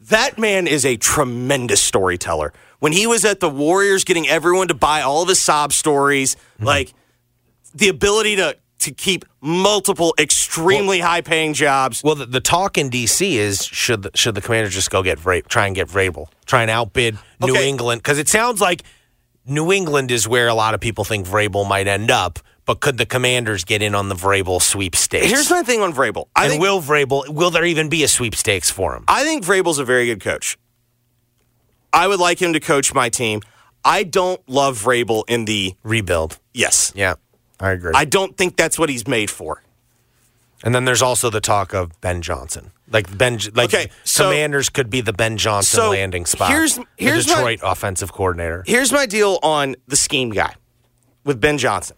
[0.02, 2.52] that man is a tremendous storyteller.
[2.80, 6.36] When he was at the Warriors getting everyone to buy all of his sob stories,
[6.36, 6.66] Mm-hmm.
[6.66, 6.94] like
[7.74, 12.02] the ability to to keep multiple extremely high paying jobs.
[12.04, 15.20] Well, the, the talk in DC is should the, should the Commanders just go get
[15.20, 18.84] Vrabel, try and get Vrabel, try and outbid New England because it sounds like
[19.46, 22.40] New England is where a lot of people think Vrabel might end up.
[22.66, 25.28] But could the Commanders get in on the Vrabel sweepstakes?
[25.28, 26.30] Here's my thing on Vrabel.
[26.36, 29.04] I and think will Vrabel will there even be a sweepstakes for him?
[29.08, 30.58] I think Vrabel's a very good coach.
[31.94, 33.42] I would like him to coach my team.
[33.84, 36.40] I don't love Vrabel in the Rebuild.
[36.54, 36.92] yes.
[36.96, 37.16] Yeah,
[37.66, 37.92] I agree.
[37.96, 39.62] I don't think that's what he's made for.
[40.64, 42.72] and then there's also the talk of Ben Johnson.
[42.90, 46.50] Like Ben, like Okay, so- Commanders could be the Ben Johnson So, landing spot.
[46.50, 48.64] here's- here's the my- Detroit offensive coordinator.
[48.66, 50.56] Here's my deal on the scheme guy
[51.24, 51.98] with Ben Johnson.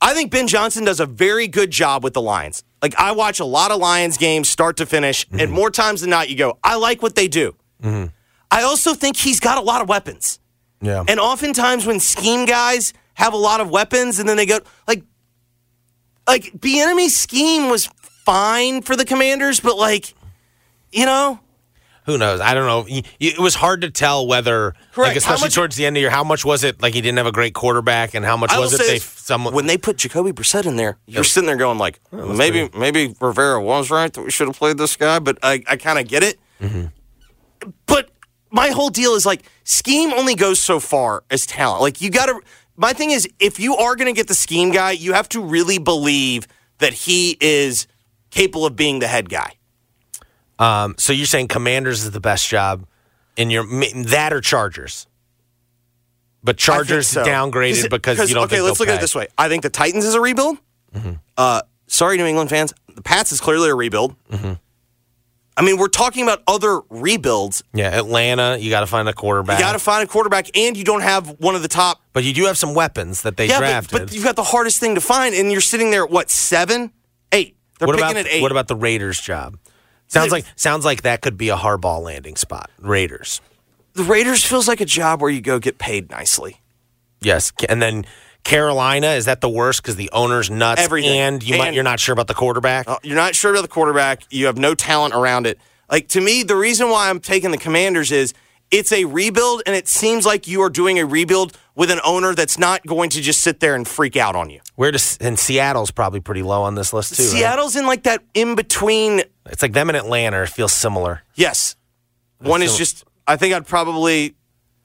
[0.00, 2.62] I think Ben Johnson does a very good job with the Lions.
[2.82, 5.52] Like I watch a lot of Lions games start to finish, and mm-hmm.
[5.52, 7.54] more times than not, you go, I like what they do.
[7.82, 8.06] Mm-hmm.
[8.50, 10.38] I also think he's got a lot of weapons.
[10.82, 14.58] Yeah, And oftentimes when scheme guys have a lot of weapons and then they go
[14.86, 15.02] like
[16.26, 20.14] like Bieniemy scheme was fine for the commanders, but like
[20.92, 21.40] you know,
[22.06, 22.40] who knows?
[22.40, 23.02] I don't know.
[23.18, 25.08] It was hard to tell whether, Correct.
[25.08, 27.00] like, especially much- towards the end of the year, how much was it like he
[27.00, 29.96] didn't have a great quarterback, and how much was it they someone when they put
[29.96, 34.22] Jacoby Brissett in there, you're sitting there going like, maybe maybe Rivera was right that
[34.22, 36.38] we should have played this guy, but I, I kind of get it.
[36.60, 37.70] Mm-hmm.
[37.86, 38.10] But
[38.50, 41.80] my whole deal is like scheme only goes so far as talent.
[41.80, 42.40] Like you got to.
[42.76, 45.40] My thing is, if you are going to get the scheme guy, you have to
[45.40, 46.46] really believe
[46.78, 47.86] that he is
[48.30, 49.54] capable of being the head guy.
[50.58, 52.86] Um, so you're saying Commanders is the best job
[53.36, 53.64] in your
[54.04, 55.06] that or Chargers?
[56.42, 57.24] But Chargers so.
[57.24, 58.44] downgraded because you don't.
[58.44, 59.28] Okay, let's look at it this way.
[59.38, 60.58] I think the Titans is a rebuild.
[60.94, 61.12] Mm-hmm.
[61.36, 62.74] Uh, sorry, New England fans.
[62.94, 64.14] The Pats is clearly a rebuild.
[64.28, 64.52] Mm-hmm.
[65.56, 67.62] I mean, we're talking about other rebuilds.
[67.72, 69.58] Yeah, Atlanta, you got to find a quarterback.
[69.58, 72.02] You got to find a quarterback, and you don't have one of the top.
[72.12, 73.98] but you do have some weapons that they yeah, but, drafted.
[74.00, 76.92] but you've got the hardest thing to find, and you're sitting there at what seven,
[77.30, 77.56] eight.
[77.78, 78.42] They're what picking about at eight.
[78.42, 79.58] what about the Raiders job?
[80.08, 82.70] Sounds like sounds like that could be a Harbaugh landing spot.
[82.78, 83.40] Raiders.
[83.94, 84.44] the Raiders?
[84.44, 86.60] Feels like a job where you go get paid nicely.
[87.20, 88.04] Yes, and then
[88.44, 91.18] Carolina is that the worst because the owner's nuts Everything.
[91.18, 92.86] and you might And- you're not sure about the quarterback.
[92.88, 94.22] Uh, You're not sure about the quarterback.
[94.30, 95.58] You have no talent around it.
[95.90, 98.32] Like to me, the reason why I'm taking the Commanders is
[98.70, 102.34] it's a rebuild, and it seems like you are doing a rebuild with an owner
[102.34, 104.60] that's not going to just sit there and freak out on you.
[104.76, 107.22] Where does and Seattle's probably pretty low on this list too.
[107.22, 107.30] right?
[107.32, 109.22] Seattle's in like that in between.
[109.46, 110.42] It's like them and Atlanta.
[110.42, 111.22] It feels similar.
[111.34, 111.76] Yes,
[112.38, 113.04] one is just.
[113.26, 114.34] I think I'd probably,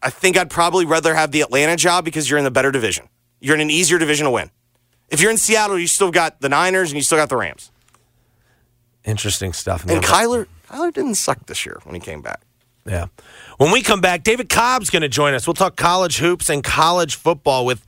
[0.02, 3.08] I think I'd probably rather have the Atlanta job because you're in the better division.
[3.40, 4.52] You're in an easier division to win.
[5.10, 7.72] If you're in Seattle, you still got the Niners and you still got the Rams.
[9.04, 9.82] Interesting stuff.
[9.84, 10.02] And man.
[10.02, 12.42] Kyler, Kyler didn't suck this year when he came back.
[12.86, 13.08] Yeah.
[13.58, 15.48] When we come back, David Cobb's going to join us.
[15.48, 17.86] We'll talk college hoops and college football with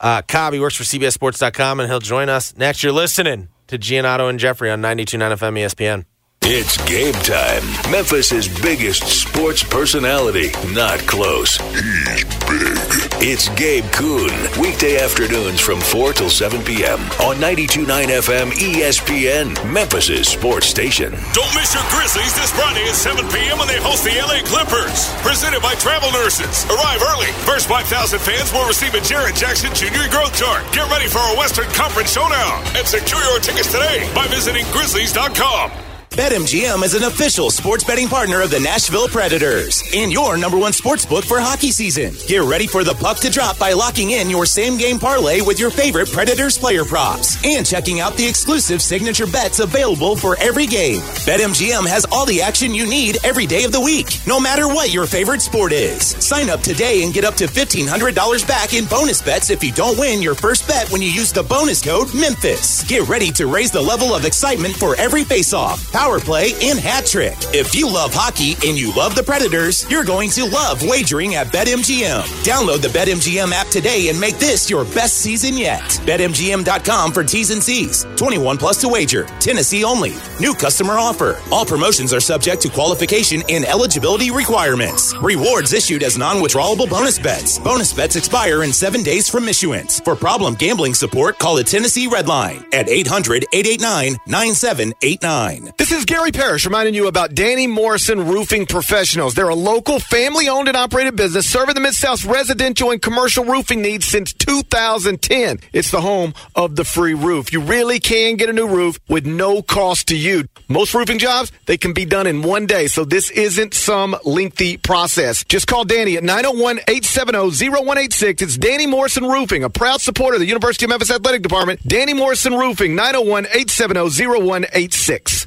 [0.00, 0.52] uh, Cobb.
[0.52, 2.82] He works for CBSSports.com, and he'll join us next.
[2.82, 6.04] You're listening to Giannotto and Jeffrey on 92.9 FM ESPN.
[6.46, 7.64] It's game time.
[7.88, 10.52] Memphis's biggest sports personality.
[10.76, 11.56] Not close.
[11.72, 12.76] He's big.
[13.24, 14.28] It's Gabe Kuhn.
[14.60, 17.00] Weekday afternoons from 4 till 7 p.m.
[17.24, 17.88] on 92.9
[18.20, 21.16] FM ESPN, Memphis's sports station.
[21.32, 23.56] Don't miss your Grizzlies this Friday at 7 p.m.
[23.56, 25.08] when they host the LA Clippers.
[25.24, 26.68] Presented by Travel Nurses.
[26.68, 27.32] Arrive early.
[27.48, 30.12] First 5,000 fans will receive a Jaren Jackson Jr.
[30.12, 30.60] growth chart.
[30.76, 35.93] Get ready for a Western Conference showdown and secure your tickets today by visiting Grizzlies.com.
[36.14, 40.72] BetMGM is an official sports betting partner of the Nashville Predators and your number one
[40.72, 42.14] sports book for hockey season.
[42.28, 45.58] Get ready for the puck to drop by locking in your same game parlay with
[45.58, 50.66] your favorite Predators player props and checking out the exclusive signature bets available for every
[50.66, 51.00] game.
[51.26, 54.94] BetMGM has all the action you need every day of the week, no matter what
[54.94, 56.10] your favorite sport is.
[56.24, 59.98] Sign up today and get up to $1,500 back in bonus bets if you don't
[59.98, 62.86] win your first bet when you use the bonus code MEMPHIS.
[62.86, 67.06] Get ready to raise the level of excitement for every face-off, power play, and hat
[67.06, 67.34] trick.
[67.54, 71.46] If you love hockey and you love the Predators, you're going to love wagering at
[71.46, 72.20] BetMGM.
[72.44, 75.80] Download the BetMGM app today and make this your best season yet.
[76.04, 78.04] BetMGM.com for T's and C's.
[78.16, 79.24] 21 plus to wager.
[79.40, 80.12] Tennessee only.
[80.40, 81.40] New customer offer.
[81.50, 85.14] All promotions are subject to qualification and eligibility requirements.
[85.22, 87.58] Rewards issued as non-withdrawable bonus bets.
[87.58, 90.00] Bonus bets expire in seven days from issuance.
[90.00, 95.83] For problem gambling support, call the Tennessee Red Line at 800-889-9789.
[95.84, 99.34] This is Gary Parrish reminding you about Danny Morrison Roofing Professionals.
[99.34, 103.44] They're a local, family owned and operated business serving the Mid South's residential and commercial
[103.44, 105.58] roofing needs since 2010.
[105.74, 107.52] It's the home of the free roof.
[107.52, 110.48] You really can get a new roof with no cost to you.
[110.68, 114.78] Most roofing jobs, they can be done in one day, so this isn't some lengthy
[114.78, 115.44] process.
[115.44, 118.40] Just call Danny at 901 870 0186.
[118.40, 121.86] It's Danny Morrison Roofing, a proud supporter of the University of Memphis Athletic Department.
[121.86, 125.46] Danny Morrison Roofing, 901 870 0186.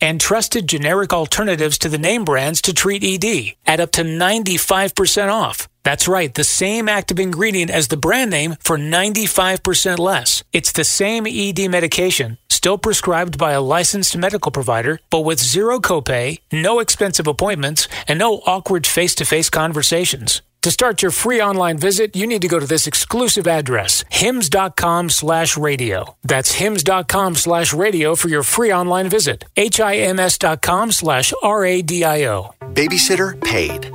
[0.00, 5.32] and trusted generic alternatives to the name brands to treat ED at up to 95%
[5.32, 5.68] off.
[5.84, 10.44] That's right, the same active ingredient as the brand name for 95% less.
[10.52, 15.78] It's the same ED medication, still prescribed by a licensed medical provider, but with zero
[15.78, 20.42] copay, no expensive appointments, and no awkward face to face conversations.
[20.62, 25.08] To start your free online visit, you need to go to this exclusive address, hims.com
[25.10, 26.16] slash radio.
[26.24, 29.44] That's hims.com slash radio for your free online visit.
[29.56, 32.54] H-I-M-S dot slash R-A-D-I-O.
[32.72, 33.92] Babysitter paid.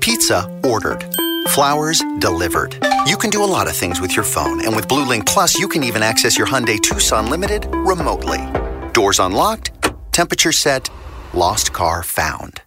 [0.00, 1.04] Pizza ordered.
[1.48, 2.82] Flowers delivered.
[3.06, 5.58] You can do a lot of things with your phone, and with Blue Link Plus,
[5.58, 8.40] you can even access your Hyundai Tucson Limited remotely.
[8.92, 9.70] Doors unlocked,
[10.12, 10.90] temperature set,
[11.34, 12.62] lost car found.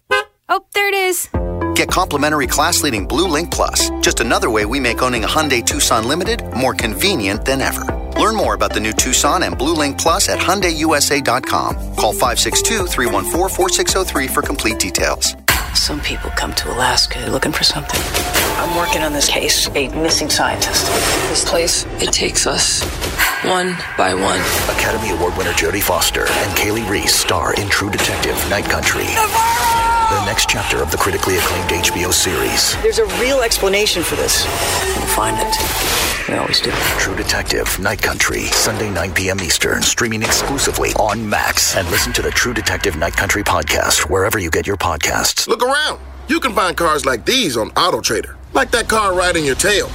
[0.48, 1.28] Oh, there it is.
[1.74, 3.90] Get complimentary class leading Blue Link Plus.
[4.00, 7.84] Just another way we make owning a Hyundai Tucson Limited more convenient than ever.
[8.18, 11.76] Learn more about the new Tucson and Blue Link Plus at HyundaiUSA.com.
[11.96, 15.34] Call 562-314-4603 for complete details.
[15.74, 18.00] Some people come to Alaska looking for something.
[18.58, 20.86] I'm working on this case, a missing scientist.
[21.30, 22.82] This place, it takes us
[23.44, 24.40] one by one.
[24.76, 29.06] Academy Award winner Jodie Foster and Kali Reis star in True Detective Night Country.
[30.10, 32.74] The next chapter of the critically acclaimed HBO series.
[32.82, 34.44] There's a real explanation for this.
[34.96, 36.28] We'll find it.
[36.28, 36.72] We always do.
[36.98, 39.40] True Detective Night Country, Sunday 9 p.m.
[39.40, 41.76] Eastern, streaming exclusively on Max.
[41.76, 45.46] And listen to the True Detective Night Country podcast wherever you get your podcasts.
[45.46, 46.00] Look around.
[46.26, 49.86] You can find cars like these on AutoTrader, like that car riding your tail.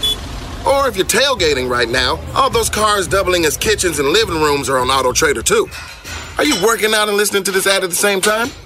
[0.66, 4.70] Or if you're tailgating right now, all those cars doubling as kitchens and living rooms
[4.70, 5.68] are on AutoTrader too.
[6.38, 8.50] Are you working out and listening to this ad at the same time?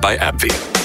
[0.00, 0.82] by AbbVie.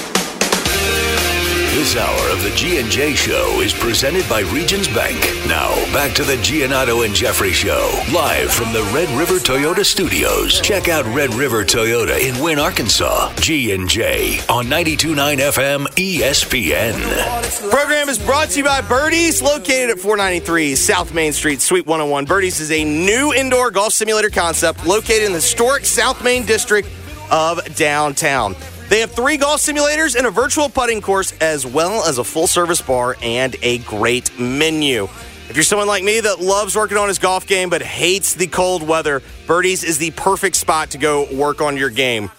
[1.78, 5.16] This hour of the G&J Show is presented by Regions Bank.
[5.46, 10.60] Now, back to the Giannotto and Jeffrey Show, live from the Red River Toyota Studios.
[10.60, 13.32] Check out Red River Toyota in Wynne, Arkansas.
[13.36, 17.70] G&J on 92.9 FM ESPN.
[17.70, 22.24] Program is brought to you by Birdies, located at 493 South Main Street, Suite 101.
[22.24, 26.88] Birdies is a new indoor golf simulator concept located in the historic South Main district
[27.30, 28.56] of downtown.
[28.88, 32.46] They have three golf simulators and a virtual putting course, as well as a full
[32.46, 35.04] service bar and a great menu.
[35.50, 38.46] If you're someone like me that loves working on his golf game but hates the
[38.46, 42.30] cold weather, Birdies is the perfect spot to go work on your game.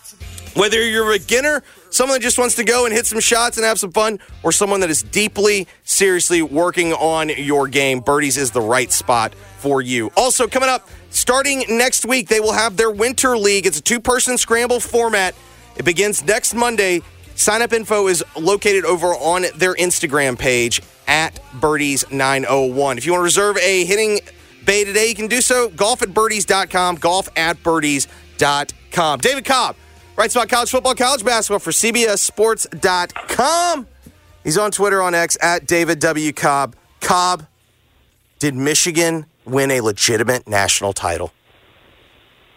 [0.55, 3.65] Whether you're a beginner, someone that just wants to go and hit some shots and
[3.65, 8.49] have some fun, or someone that is deeply, seriously working on your game, Birdies is
[8.49, 10.11] the right spot for you.
[10.17, 13.67] Also, coming up, starting next week, they will have their Winter League.
[13.67, 15.35] It's a two person scramble format.
[15.77, 17.01] It begins next Monday.
[17.35, 22.97] Sign up info is located over on their Instagram page at Birdies901.
[22.97, 24.19] If you want to reserve a hitting
[24.65, 25.69] bay today, you can do so.
[25.69, 29.19] Golf at birdies.com, golf at birdies.com.
[29.19, 29.77] David Cobb
[30.17, 33.87] writes about college football, college basketball for CBSSports.com.
[34.43, 36.33] He's on Twitter on X at David W.
[36.33, 36.75] Cobb.
[36.99, 37.45] Cobb,
[38.39, 41.31] did Michigan win a legitimate national title?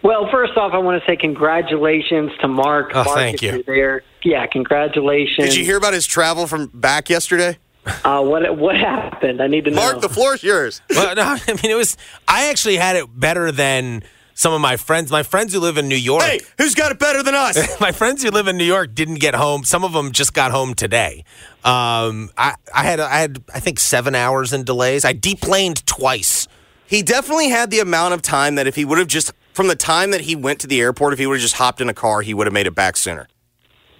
[0.02, 2.90] Well, first off, I want to say congratulations to Mark.
[2.94, 3.62] Oh, Mark, thank you.
[3.62, 4.02] there.
[4.24, 5.48] Yeah, congratulations.
[5.48, 7.58] Did you hear about his travel from back yesterday?
[8.04, 9.42] Uh, what what happened?
[9.42, 9.76] I need to know.
[9.76, 10.80] Mark, the floor is yours.
[10.90, 11.96] well, no, I mean it was.
[12.28, 15.10] I actually had it better than some of my friends.
[15.10, 16.22] My friends who live in New York.
[16.22, 17.58] Hey, who's got it better than us?
[17.80, 19.64] my friends who live in New York didn't get home.
[19.64, 21.24] Some of them just got home today.
[21.64, 25.04] Um, I, I had I had I think seven hours in delays.
[25.04, 26.46] I deplaned twice.
[26.86, 29.76] He definitely had the amount of time that if he would have just from the
[29.76, 31.94] time that he went to the airport, if he would have just hopped in a
[31.94, 33.28] car, he would have made it back sooner.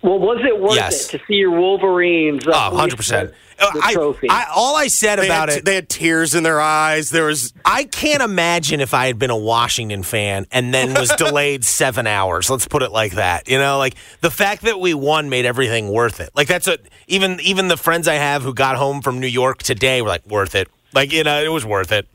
[0.02, 1.06] Well, was it worth Yes.
[1.14, 2.44] it to see your Wolverines?
[2.46, 3.28] Uh, Oh, 100%.
[3.58, 4.26] The, Uh, the I, trophy.
[4.28, 7.10] I, all I said They about had, it, they had tears in their eyes.
[7.10, 11.10] There was I can't imagine if I had been a Washington fan and then was
[11.16, 12.50] delayed seven hours.
[12.50, 13.48] Let's put it like that.
[13.48, 16.30] You know, like the fact that we won made everything worth it.
[16.34, 19.62] Like that's a even even the friends I have who got home from New York
[19.62, 20.66] today were like worth it.
[20.92, 22.08] Like you know, it was worth it.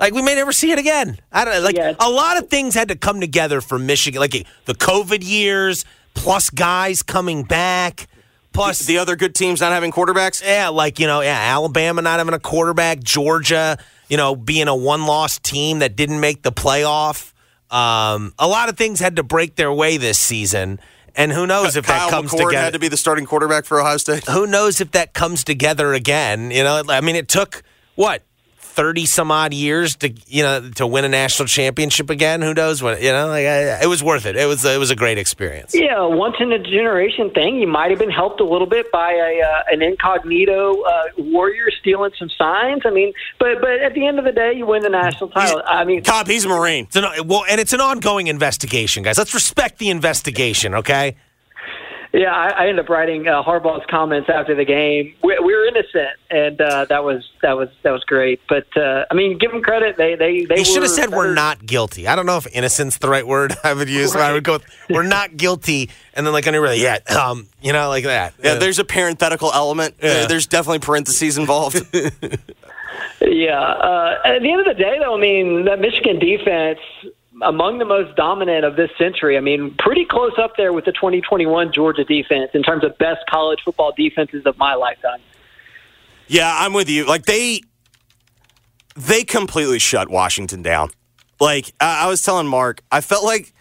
[0.00, 1.18] Like we may never see it again.
[1.30, 4.32] I don't like a lot of things had to come together for Michigan, like
[4.64, 5.84] the COVID years,
[6.14, 8.08] plus guys coming back,
[8.54, 10.42] plus the other good teams not having quarterbacks.
[10.42, 13.76] Yeah, like you know, yeah, Alabama not having a quarterback, Georgia,
[14.08, 17.34] you know, being a one-loss team that didn't make the playoff.
[17.70, 20.80] Um, a lot of things had to break their way this season,
[21.14, 22.64] and who knows if Kyle that comes McCord together.
[22.64, 24.24] had to be the starting quarterback for Ohio State.
[24.26, 26.50] who knows if that comes together again?
[26.50, 27.62] You know, I mean, it took
[27.96, 28.22] what
[28.70, 32.42] thirty some odd years to you know to win a national championship again.
[32.42, 33.26] Who knows what you know?
[33.28, 34.36] Like, I, it was worth it.
[34.36, 35.74] It was it was a great experience.
[35.74, 37.56] Yeah, once in a generation thing.
[37.56, 41.70] You might have been helped a little bit by a uh, an incognito uh, warrior
[41.80, 42.82] stealing some signs.
[42.84, 45.62] I mean, but but at the end of the day, you win the national title.
[45.66, 46.88] I mean, Cobb, he's a Marine.
[46.94, 49.18] An, well, and it's an ongoing investigation, guys.
[49.18, 51.16] Let's respect the investigation, okay?
[52.12, 55.14] Yeah, I, I ended up writing uh, Harbaugh's comments after the game.
[55.22, 58.40] We, we were innocent, and uh, that was that was that was great.
[58.48, 59.96] But uh, I mean, give them credit.
[59.96, 62.08] They they they He should have said we're not guilty.
[62.08, 64.12] I don't know if innocent's the right word I would use.
[64.12, 67.48] but I would go with we're not guilty, and then like under really, yeah, um,
[67.60, 68.34] you know, like that.
[68.42, 69.94] Yeah, there's a parenthetical element.
[70.02, 70.10] Yeah.
[70.10, 71.80] Uh, There's definitely parentheses involved.
[73.20, 73.60] Yeah.
[73.60, 76.80] Uh, at the end of the day, though, I mean, that Michigan defense
[77.42, 79.36] among the most dominant of this century.
[79.36, 83.20] I mean, pretty close up there with the 2021 Georgia defense in terms of best
[83.28, 85.20] college football defenses of my lifetime.
[86.26, 87.06] Yeah, I'm with you.
[87.06, 87.62] Like they
[88.96, 90.90] they completely shut Washington down.
[91.40, 93.52] Like I, was telling Mark, I felt like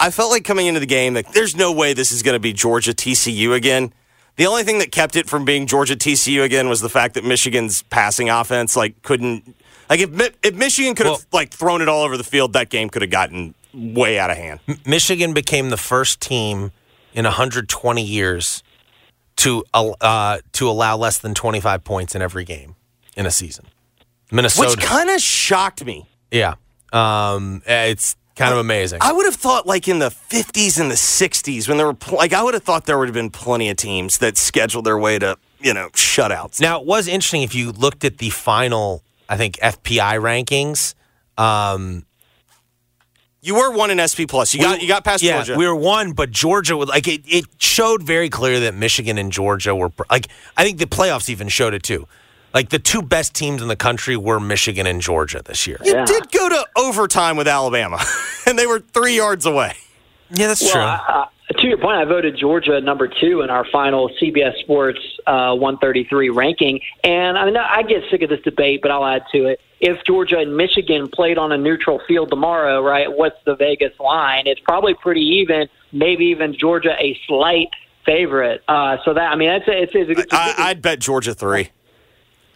[0.00, 2.40] I felt like coming into the game that there's no way this is going to
[2.40, 3.92] be Georgia TCU again.
[4.36, 7.24] The only thing that kept it from being Georgia TCU again was the fact that
[7.24, 9.54] Michigan's passing offense like couldn't
[9.92, 12.70] like if if Michigan could have well, like thrown it all over the field, that
[12.70, 14.60] game could have gotten way out of hand.
[14.86, 16.72] Michigan became the first team
[17.12, 18.62] in 120 years
[19.36, 22.74] to uh, to allow less than 25 points in every game
[23.16, 23.66] in a season.
[24.30, 26.08] Minnesota, which kind of shocked me.
[26.30, 26.54] Yeah,
[26.94, 29.00] um, it's kind of amazing.
[29.02, 32.16] I would have thought like in the 50s and the 60s when there were pl-
[32.16, 34.96] like I would have thought there would have been plenty of teams that scheduled their
[34.96, 36.62] way to you know shutouts.
[36.62, 39.02] Now it was interesting if you looked at the final,
[39.32, 40.94] I think FPI rankings.
[41.42, 42.04] Um,
[43.40, 44.52] you were one in SP plus.
[44.52, 45.56] You got you got past yeah, Georgia.
[45.56, 47.22] We were one, but Georgia would like it.
[47.24, 50.28] It showed very clear that Michigan and Georgia were like.
[50.54, 52.06] I think the playoffs even showed it too.
[52.52, 55.78] Like the two best teams in the country were Michigan and Georgia this year.
[55.82, 56.04] You yeah.
[56.04, 58.04] did go to overtime with Alabama,
[58.46, 59.72] and they were three yards away.
[60.28, 60.82] Yeah, that's well, true.
[60.82, 61.26] Uh,
[61.58, 66.30] to your point, I voted Georgia number two in our final CBS Sports uh, 133
[66.30, 69.60] ranking, and I mean I get sick of this debate, but I'll add to it
[69.82, 74.46] if Georgia and Michigan played on a neutral field tomorrow, right, what's the Vegas line?
[74.46, 77.68] It's probably pretty even, maybe even Georgia a slight
[78.06, 78.62] favorite.
[78.68, 81.70] Uh, so that I mean, that's a, it's, it's, it's I, I'd bet Georgia three.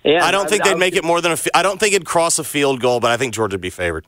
[0.04, 1.36] Yeah, I don't think I, they'd make it more than a.
[1.52, 4.06] I don't think it'd cross a field goal, but I think Georgia'd be favored.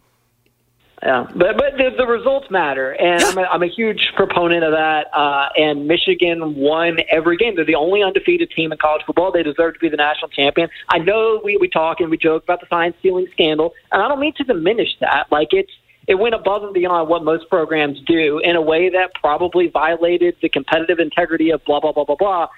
[1.02, 3.28] Yeah, but but the, the results matter, and yeah.
[3.28, 5.06] I'm, a, I'm a huge proponent of that.
[5.14, 7.54] Uh, and Michigan won every game.
[7.54, 9.30] They're the only undefeated team in college football.
[9.30, 10.68] They deserve to be the national champion.
[10.88, 14.08] I know we we talk and we joke about the sign stealing scandal, and I
[14.08, 15.30] don't mean to diminish that.
[15.30, 15.70] Like it's
[16.08, 20.34] it went above and beyond what most programs do in a way that probably violated
[20.42, 22.48] the competitive integrity of blah blah blah blah blah.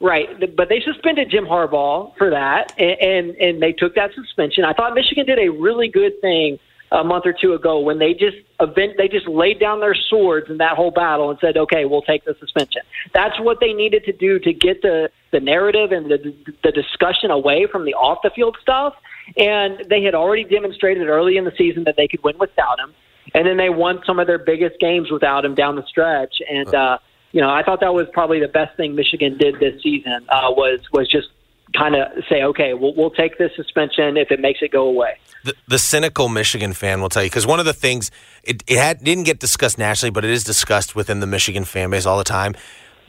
[0.00, 4.64] Right, but they suspended Jim Harbaugh for that, and, and and they took that suspension.
[4.64, 6.58] I thought Michigan did a really good thing
[6.92, 10.50] a month or two ago when they just event they just laid down their swords
[10.50, 12.82] in that whole battle and said, "Okay, we'll take the suspension."
[13.14, 17.30] That's what they needed to do to get the the narrative and the the discussion
[17.30, 18.94] away from the off the field stuff.
[19.36, 22.92] And they had already demonstrated early in the season that they could win without him,
[23.34, 26.42] and then they won some of their biggest games without him down the stretch.
[26.50, 26.98] And uh,
[27.30, 30.50] you know, I thought that was probably the best thing Michigan did this season uh,
[30.50, 31.28] was was just
[31.72, 35.16] kind of say, okay, we'll, we'll take this suspension if it makes it go away.
[35.44, 38.10] The, the cynical Michigan fan will tell you because one of the things
[38.44, 41.90] it, it had, didn't get discussed nationally, but it is discussed within the Michigan fan
[41.90, 42.54] base all the time.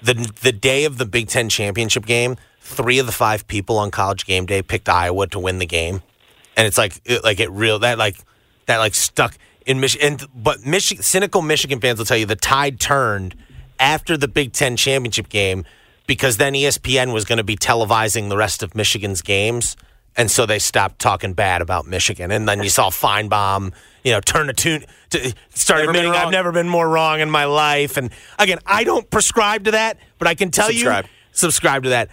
[0.01, 3.91] The the day of the Big Ten championship game, three of the five people on
[3.91, 6.01] College Game Day picked Iowa to win the game,
[6.57, 8.17] and it's like it, like it real that like
[8.65, 10.17] that like stuck in Michigan.
[10.35, 13.35] But Michigan cynical Michigan fans will tell you the tide turned
[13.79, 15.65] after the Big Ten championship game
[16.07, 19.75] because then ESPN was going to be televising the rest of Michigan's games.
[20.15, 22.31] And so they stopped talking bad about Michigan.
[22.31, 26.31] And then you saw Finebaum, you know, turn a tune, to start never admitting I've
[26.31, 27.97] never been more wrong in my life.
[27.97, 31.05] And again, I don't prescribe to that, but I can tell subscribe.
[31.05, 32.09] you, subscribe to that.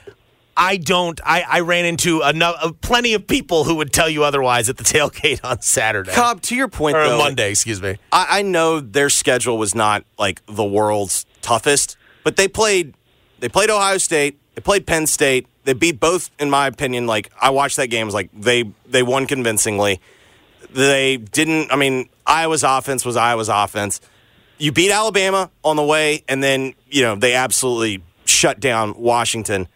[0.56, 1.18] I don't.
[1.24, 4.76] I, I ran into enough, uh, plenty of people who would tell you otherwise at
[4.76, 6.12] the tailgate on Saturday.
[6.12, 7.96] Cobb, to your point, or though, Monday, excuse me.
[8.12, 12.94] I, I know their schedule was not like the world's toughest, but they played
[13.38, 15.46] they played Ohio State, they played Penn State.
[15.64, 17.06] They beat both, in my opinion.
[17.06, 20.00] Like I watched that game, was like they they won convincingly.
[20.70, 21.72] They didn't.
[21.72, 24.00] I mean, Iowa's offense was Iowa's offense.
[24.58, 29.68] You beat Alabama on the way, and then you know they absolutely shut down Washington.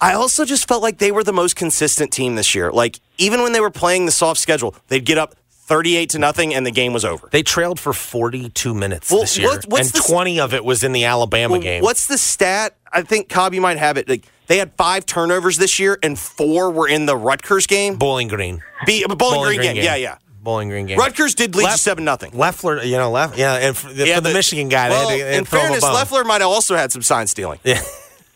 [0.00, 2.72] I also just felt like they were the most consistent team this year.
[2.72, 6.52] Like even when they were playing the soft schedule, they'd get up 38 to nothing,
[6.52, 7.28] and the game was over.
[7.30, 10.92] They trailed for 42 minutes well, this year, what, and 20 of it was in
[10.92, 11.82] the Alabama well, game.
[11.82, 12.76] What's the stat?
[12.92, 14.08] I think Cobb, you might have it.
[14.08, 17.96] Like they had five turnovers this year, and four were in the Rutgers game.
[17.96, 19.74] Bowling Green, Be, Bowling, Bowling Green, Green game.
[19.76, 19.84] game.
[19.84, 20.18] Yeah, yeah.
[20.42, 20.98] Bowling Green game.
[20.98, 22.36] Rutgers did lead seven nothing.
[22.36, 25.20] Loeffler, you know, Lef, yeah, and for, yeah, for the, the, Michigan guy, well, they
[25.20, 27.60] had to, in fairness, Loeffler might have also had some sign stealing.
[27.64, 27.80] Yeah.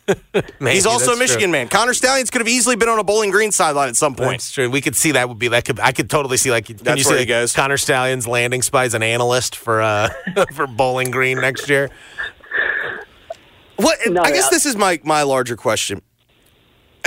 [0.59, 1.51] Maybe, He's also a Michigan true.
[1.51, 1.67] man.
[1.67, 4.31] Connor Stalions could have easily been on a Bowling Green sideline at some point.
[4.31, 4.71] That's true.
[4.71, 5.65] We could see that would be that.
[5.65, 6.65] Could I could totally see like.
[6.65, 7.53] That's you where see, he goes.
[7.53, 10.09] Connor Stalions landing spy as an analyst for uh
[10.53, 11.91] for Bowling Green next year.
[13.75, 14.49] What No, I guess yeah.
[14.49, 16.01] this is my my larger question.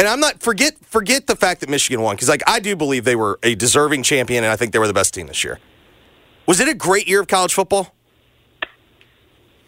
[0.01, 3.05] And I'm not forget forget the fact that Michigan won because like I do believe
[3.05, 5.59] they were a deserving champion and I think they were the best team this year.
[6.47, 7.95] Was it a great year of college football?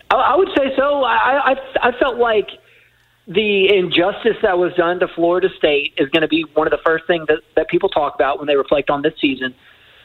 [0.09, 1.05] I, would say so.
[1.05, 2.49] I, I I felt like
[3.28, 6.80] the injustice that was done to Florida State is going to be one of the
[6.83, 9.55] first things that, that people talk about when they reflect on this season.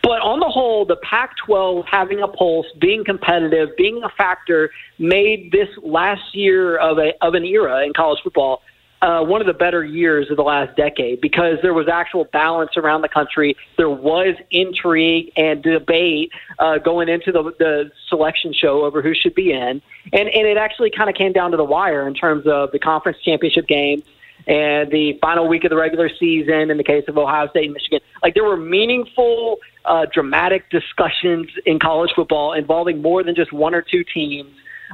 [0.04, 4.72] But on the whole, the Pac 12 having a pulse, being competitive, being a factor,
[5.00, 8.62] made this last year of, a, of an era in college football
[9.02, 12.72] uh, one of the better years of the last decade because there was actual balance
[12.78, 13.56] around the country.
[13.78, 19.36] There was intrigue and debate uh, going into the, the selection show over who should
[19.36, 19.82] be in.
[20.14, 22.80] And, and it actually kind of came down to the wire in terms of the
[22.80, 24.04] conference championship games
[24.48, 27.74] and the final week of the regular season in the case of Ohio State and
[27.74, 28.00] Michigan.
[28.24, 33.76] Like there were meaningful, uh, dramatic discussions in college football involving more than just one
[33.76, 34.50] or two teams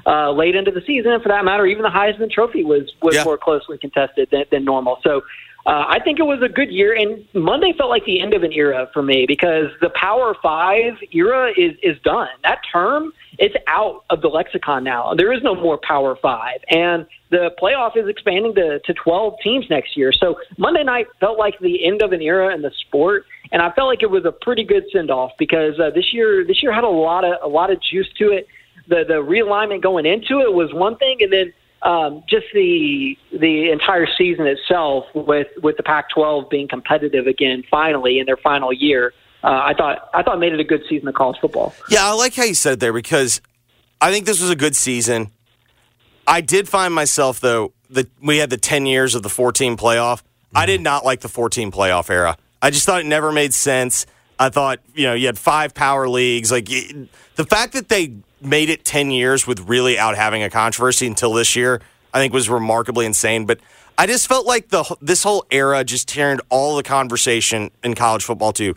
[0.06, 1.12] uh, late into the season.
[1.12, 3.24] And for that matter, even the Heisman Trophy was was yeah.
[3.24, 5.00] more closely contested than, than normal.
[5.04, 5.22] So
[5.66, 8.44] uh, I think it was a good year, and Monday felt like the end of
[8.44, 12.28] an era for me because the Power Five era is is done.
[12.44, 15.14] That term it's out of the lexicon now.
[15.16, 19.66] There is no more Power Five, and the playoff is expanding to to twelve teams
[19.70, 20.12] next year.
[20.12, 23.72] So Monday night felt like the end of an era in the sport, and I
[23.72, 26.74] felt like it was a pretty good send off because uh, this year this year
[26.74, 28.48] had a lot of a lot of juice to it
[28.88, 31.54] the the realignment going into it was one thing, and then
[31.84, 38.20] um, just the the entire season itself, with with the Pac-12 being competitive again, finally
[38.20, 39.14] in their final year,
[39.44, 41.76] uh, I thought I thought made it a good season of college football.
[41.90, 43.42] Yeah, I like how you said there because
[44.00, 45.32] I think this was a good season.
[46.26, 50.20] I did find myself though that we had the ten years of the fourteen playoff.
[50.20, 50.58] Mm-hmm.
[50.58, 52.38] I did not like the fourteen playoff era.
[52.62, 54.06] I just thought it never made sense.
[54.40, 56.50] I thought you know you had five power leagues.
[56.50, 58.14] Like the fact that they
[58.46, 61.82] made it 10 years with really out having a controversy until this year,
[62.14, 63.46] I think was remarkably insane.
[63.46, 63.60] But
[63.98, 68.24] I just felt like the this whole era just turned all the conversation in college
[68.24, 68.74] football to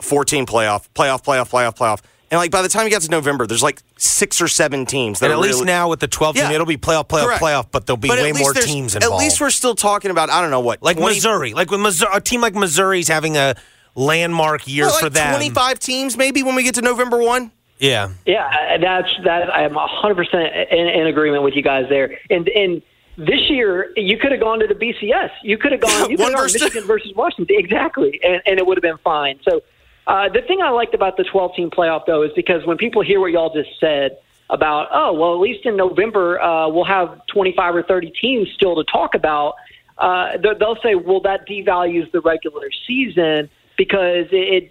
[0.00, 2.00] 14 playoff, playoff, playoff, playoff, playoff.
[2.30, 5.20] And like by the time you get to November, there's like six or seven teams.
[5.20, 7.42] That and at really, least now with the 12 team, it'll be playoff, playoff, Correct.
[7.42, 9.14] playoff, but there'll be but way more teams involved.
[9.14, 11.82] At least we're still talking about I don't know what like 20, Missouri, like when
[11.82, 13.54] Missouri, a team like Missouri's having a
[13.94, 15.34] landmark year well, like for them.
[15.34, 17.52] 25 teams maybe when we get to November one.
[17.78, 19.52] Yeah, yeah, that's that.
[19.54, 22.18] I'm 100 percent in agreement with you guys there.
[22.30, 22.82] And and
[23.18, 25.30] this year you could have gone to the BCS.
[25.42, 26.10] You could have gone.
[26.10, 29.40] You could have gone Michigan versus Washington exactly, and, and it would have been fine.
[29.42, 29.62] So
[30.06, 33.02] uh, the thing I liked about the 12 team playoff though is because when people
[33.02, 34.18] hear what y'all just said
[34.48, 38.76] about, oh well, at least in November uh, we'll have 25 or 30 teams still
[38.76, 39.54] to talk about.
[39.98, 43.48] Uh, they'll say, well, that devalues the regular season
[43.78, 44.70] because it,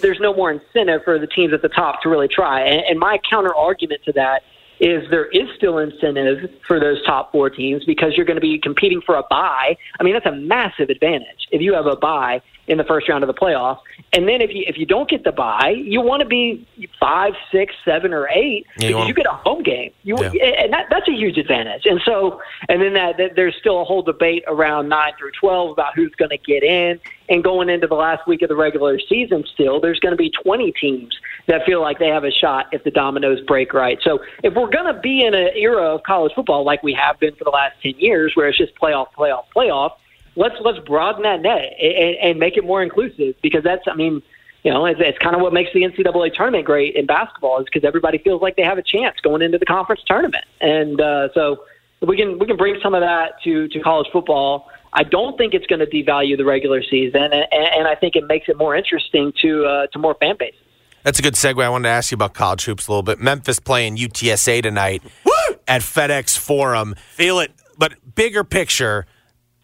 [0.00, 2.60] there's no more incentive for the teams at the top to really try.
[2.60, 4.42] And, and my counter argument to that
[4.78, 8.58] is there is still incentive for those top four teams because you're going to be
[8.58, 9.76] competing for a buy.
[9.98, 13.22] I mean, that's a massive advantage if you have a bye in the first round
[13.22, 13.80] of the playoffs.
[14.12, 16.66] And then if you if you don't get the bye, you want to be
[16.98, 19.92] five, six, seven, or eight yeah, because you, you, get a home game.
[20.02, 20.44] You yeah.
[20.44, 21.86] and that that's a huge advantage.
[21.86, 25.70] And so and then that, that there's still a whole debate around nine through twelve
[25.70, 27.00] about who's going to get in.
[27.28, 30.30] And going into the last week of the regular season, still there's going to be
[30.30, 33.98] 20 teams that feel like they have a shot if the dominoes break right.
[34.02, 37.18] So if we're going to be in an era of college football like we have
[37.18, 39.92] been for the last 10 years, where it's just playoff, playoff, playoff
[40.36, 44.22] let's let's broaden that net and, and make it more inclusive because that's I mean
[44.62, 47.64] you know it's, it's kind of what makes the NCAA tournament great in basketball is
[47.64, 51.28] because everybody feels like they have a chance going into the conference tournament and uh,
[51.34, 51.64] so
[52.02, 54.68] we can we can bring some of that to to college football.
[54.92, 58.26] I don't think it's going to devalue the regular season, and, and I think it
[58.26, 60.60] makes it more interesting to uh, to more fan bases.
[61.02, 61.62] That's a good segue.
[61.62, 63.20] I wanted to ask you about college hoops a little bit.
[63.20, 65.56] Memphis playing UTSA tonight Woo!
[65.68, 66.96] at FedEx Forum.
[67.10, 67.52] Feel it.
[67.78, 69.06] But bigger picture,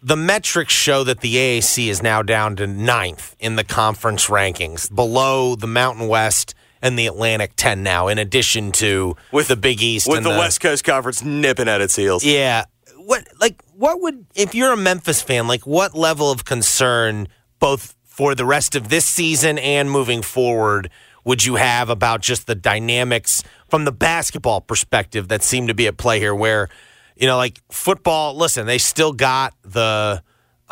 [0.03, 4.93] the metrics show that the AAC is now down to ninth in the conference rankings,
[4.93, 9.81] below the Mountain West and the Atlantic 10 now, in addition to with the Big
[9.81, 12.25] East with and the, West Coast Conference nipping at its heels.
[12.25, 12.65] Yeah.
[12.97, 17.29] What like what would if you're a Memphis fan, like what level of concern
[17.61, 20.91] both for the rest of this season and moving forward
[21.25, 25.87] would you have about just the dynamics from the basketball perspective that seem to be
[25.87, 26.69] at play here where
[27.17, 30.23] you know, like football, listen, they still got the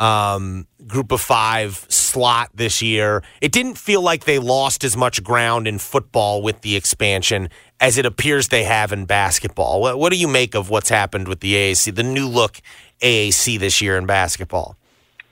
[0.01, 3.23] um, group of five slot this year.
[3.39, 7.97] It didn't feel like they lost as much ground in football with the expansion as
[7.97, 9.79] it appears they have in basketball.
[9.79, 12.61] What, what do you make of what's happened with the AAC, the new look
[13.01, 14.75] AAC this year in basketball?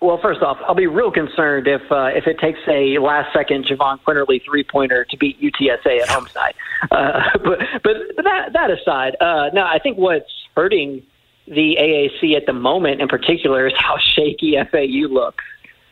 [0.01, 3.65] Well, first off, I'll be real concerned if uh, if it takes a last second
[3.65, 6.53] Jahvon Quinerly three pointer to beat UTSA at home side.
[6.89, 11.01] Uh, but but that that aside, uh, no, I think what's hurting
[11.47, 15.45] the AAC at the moment, in particular, is how shaky FAU looks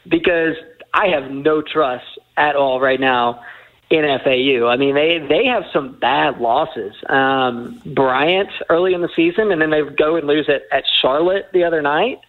[0.06, 0.56] because
[0.94, 2.06] I have no trust
[2.36, 3.42] at all right now
[3.90, 4.68] in FAU.
[4.68, 6.94] I mean, they they have some bad losses.
[7.08, 11.46] Um, Bryant early in the season, and then they go and lose at, at Charlotte
[11.54, 12.20] the other night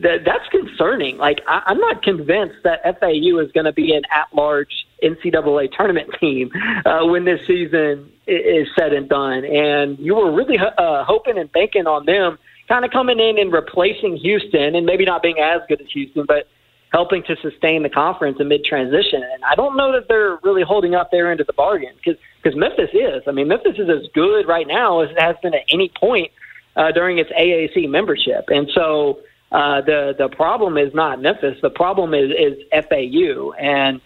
[0.00, 1.16] that, that's concerning.
[1.16, 6.10] Like I, I'm not convinced that FAU is going to be an at-large NCAA tournament
[6.20, 6.50] team
[6.84, 9.44] uh, when this season is said and done.
[9.44, 13.52] And you were really uh, hoping and banking on them kind of coming in and
[13.52, 16.46] replacing Houston and maybe not being as good as Houston, but
[16.92, 19.22] helping to sustain the conference amid transition.
[19.22, 22.20] And I don't know that they're really holding up their end of the bargain because
[22.42, 23.22] because Memphis is.
[23.26, 26.32] I mean, Memphis is as good right now as it has been at any point
[26.76, 28.46] uh, during its AAC membership.
[28.48, 29.20] And so
[29.50, 31.56] uh, the the problem is not Memphis.
[31.62, 33.52] The problem is is FAU.
[33.52, 34.00] And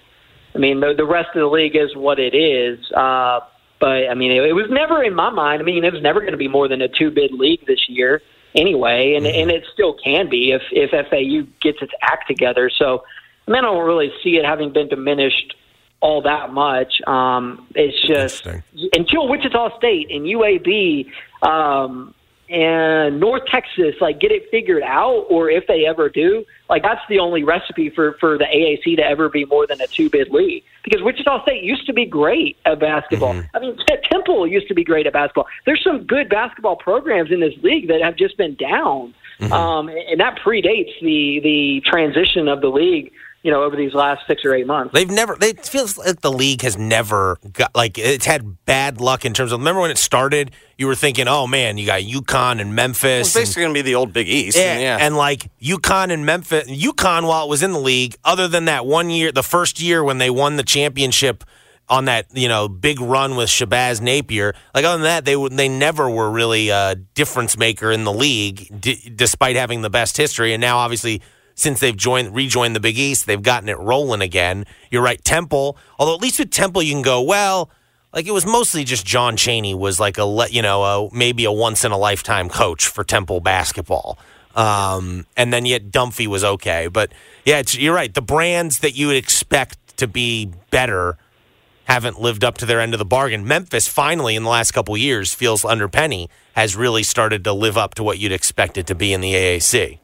[0.54, 2.78] I mean, the, the rest of the league is what it is.
[2.92, 3.40] Uh,
[3.78, 5.60] but I mean, it, it was never in my mind.
[5.60, 7.88] I mean, it was never going to be more than a two bid league this
[7.88, 8.22] year
[8.54, 9.40] anyway, and mm-hmm.
[9.40, 12.70] and it still can be if if FAU gets its act together.
[12.70, 13.04] So
[13.46, 15.54] I mean, I don't really see it having been diminished
[16.00, 17.00] all that much.
[17.06, 18.46] Um, it's just
[18.92, 21.10] until Wichita State and UAB
[21.42, 22.14] um,
[22.48, 27.00] and North Texas like get it figured out, or if they ever do, like that's
[27.08, 30.30] the only recipe for for the AAC to ever be more than a two bid
[30.30, 30.62] league.
[30.84, 33.34] Because Wichita State used to be great at basketball.
[33.34, 33.56] Mm-hmm.
[33.56, 35.46] I mean, Temple used to be great at basketball.
[35.64, 39.52] There's some good basketball programs in this league that have just been down, mm-hmm.
[39.52, 43.12] um, and that predates the the transition of the league
[43.46, 44.92] you know, over these last six or eight months.
[44.92, 45.36] They've never.
[45.40, 49.52] It feels like the league has never got like it's had bad luck in terms
[49.52, 49.60] of.
[49.60, 50.50] Remember when it started?
[50.76, 53.32] You were thinking, oh man, you got UConn and Memphis.
[53.32, 54.56] Well, basically going to be the old Big East.
[54.58, 56.68] Yeah, and, yeah, and like UConn and Memphis.
[56.68, 60.02] UConn, while it was in the league, other than that one year, the first year
[60.02, 61.44] when they won the championship
[61.88, 64.56] on that you know big run with Shabazz Napier.
[64.74, 68.68] Like other than that, they they never were really a difference maker in the league,
[68.80, 70.52] d- despite having the best history.
[70.52, 71.22] And now, obviously,
[71.56, 73.26] since they've joined rejoined the Big East.
[73.26, 74.64] They've gotten it rolling again.
[74.90, 75.76] You're right, Temple.
[75.98, 77.70] Although at least with Temple, you can go well.
[78.12, 81.52] Like it was mostly just John Chaney was like a you know a, maybe a
[81.52, 84.18] once in a lifetime coach for Temple basketball.
[84.54, 87.12] Um, and then yet Dunphy was okay, but
[87.44, 88.14] yeah, you're right.
[88.14, 91.18] The brands that you would expect to be better
[91.84, 93.46] haven't lived up to their end of the bargain.
[93.46, 97.76] Memphis finally in the last couple years feels under Penny has really started to live
[97.76, 99.98] up to what you'd expect it to be in the AAC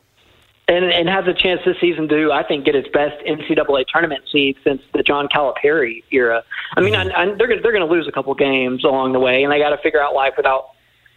[0.68, 4.24] and, and has a chance this season to, I think, get its best NCAA tournament
[4.30, 6.44] seed since the John Calipari era.
[6.76, 7.16] I mean, mm-hmm.
[7.16, 9.58] I, I, they're they're going to lose a couple games along the way, and they
[9.58, 10.70] got to figure out life without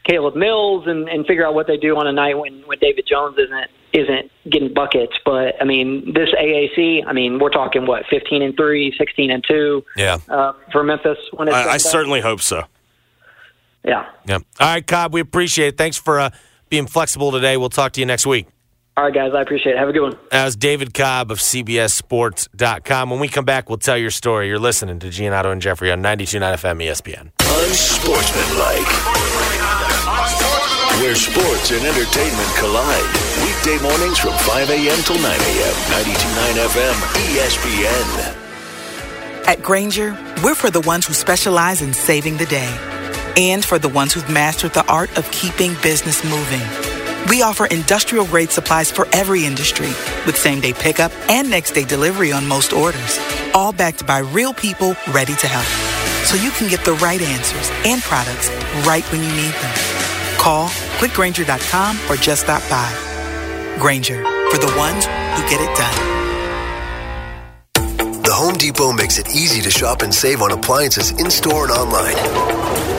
[0.04, 3.06] Caleb Mills and, and figure out what they do on a night when when David
[3.08, 5.14] Jones isn't isn't getting buckets.
[5.24, 9.43] But I mean, this AAC, I mean, we're talking what 15 and three, 16 and
[9.48, 11.18] two, yeah, uh, for Memphis.
[11.34, 12.64] When it's I, I certainly hope so.
[13.84, 14.10] Yeah.
[14.26, 14.39] Yeah.
[14.60, 15.78] All right, Cobb, we appreciate it.
[15.78, 16.30] Thanks for uh,
[16.70, 17.56] being flexible today.
[17.56, 18.48] We'll talk to you next week.
[18.98, 19.34] All right, guys.
[19.34, 19.78] I appreciate it.
[19.78, 20.18] Have a good one.
[20.32, 23.10] As David Cobb of CBSSports.com.
[23.10, 24.48] When we come back, we'll tell your story.
[24.48, 27.32] You're listening to Giannotto and Jeffrey on 92.9 FM ESPN.
[27.68, 28.88] Unsportsmanlike.
[31.02, 33.04] Where sports and entertainment collide.
[33.43, 35.00] Weekday mornings from 5 a.m.
[35.04, 35.74] till 9 a.m.
[35.91, 36.96] 92.9 FM
[37.36, 38.36] ESPN.
[39.46, 42.74] At Grainger, we're for the ones who specialize in saving the day
[43.36, 46.95] and for the ones who've mastered the art of keeping business moving
[47.30, 49.88] we offer industrial grade supplies for every industry
[50.26, 53.20] with same day pickup and next day delivery on most orders,
[53.54, 55.66] all backed by real people ready to help.
[56.26, 58.50] So you can get the right answers and products
[58.86, 59.76] right when you need them.
[60.38, 60.70] Call
[61.00, 62.90] clickgrainger.com or just stop by.
[63.80, 66.16] Grainger for the ones who get it done.
[68.24, 71.72] The Home Depot makes it easy to shop and save on appliances in store and
[71.72, 72.95] online.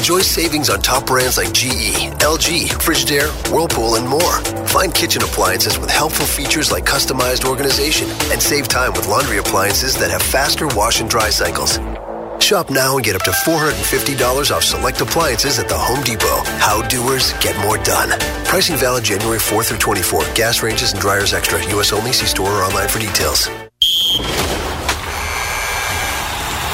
[0.00, 4.32] Enjoy savings on top brands like GE, LG, Frigidaire, Whirlpool, and more.
[4.66, 9.94] Find kitchen appliances with helpful features like customized organization and save time with laundry appliances
[9.98, 11.78] that have faster wash and dry cycles.
[12.42, 16.44] Shop now and get up to $450 off select appliances at the Home Depot.
[16.56, 18.18] How doers get more done.
[18.46, 20.22] Pricing valid January 4 through 24.
[20.34, 21.62] Gas ranges and dryers extra.
[21.72, 21.92] U.S.
[21.92, 22.14] only.
[22.14, 23.50] See store or online for details.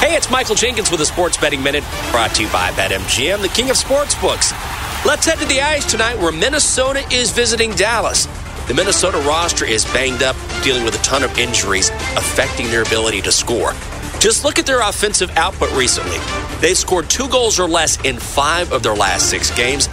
[0.07, 3.49] Hey, it's Michael Jenkins with a Sports Betting Minute brought to you by BetMGM, the
[3.49, 4.53] king of sportsbooks.
[5.05, 8.25] Let's head to the ice tonight where Minnesota is visiting Dallas.
[8.69, 13.21] The Minnesota roster is banged up, dealing with a ton of injuries affecting their ability
[13.23, 13.73] to score.
[14.21, 16.19] Just look at their offensive output recently.
[16.61, 19.87] They've scored two goals or less in five of their last six games.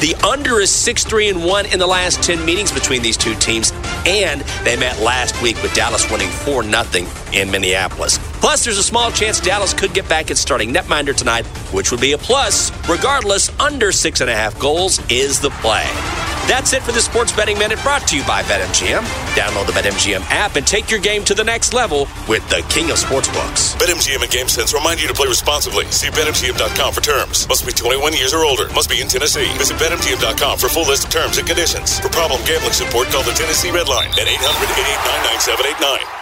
[0.00, 3.36] The under is 6 3 and 1 in the last 10 meetings between these two
[3.36, 3.72] teams,
[4.04, 8.18] and they met last week with Dallas winning 4 0 in Minneapolis.
[8.40, 12.00] Plus, there's a small chance Dallas could get back at starting netminder tonight, which would
[12.00, 12.72] be a plus.
[12.88, 15.84] Regardless, under 6.5 goals is the play.
[16.48, 19.04] That's it for the Sports Betting Minute brought to you by BetMGM.
[19.36, 22.90] Download the BetMGM app and take your game to the next level with the king
[22.90, 23.76] of sportsbooks.
[23.76, 25.84] BetMGM and GameSense remind you to play responsibly.
[25.92, 27.46] See BetMGM.com for terms.
[27.46, 28.68] Must be 21 years or older.
[28.72, 29.46] Must be in Tennessee.
[29.58, 32.00] Visit BetMGM.com for full list of terms and conditions.
[32.00, 36.19] For problem gambling support, call the Tennessee Red Line at 800 889 9789.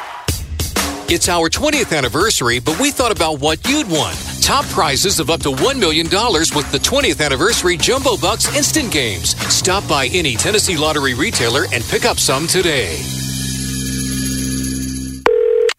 [1.11, 4.15] It's our 20th anniversary, but we thought about what you'd want.
[4.43, 9.31] Top prizes of up to $1 million with the 20th anniversary Jumbo Bucks instant games.
[9.51, 12.99] Stop by any Tennessee Lottery retailer and pick up some today.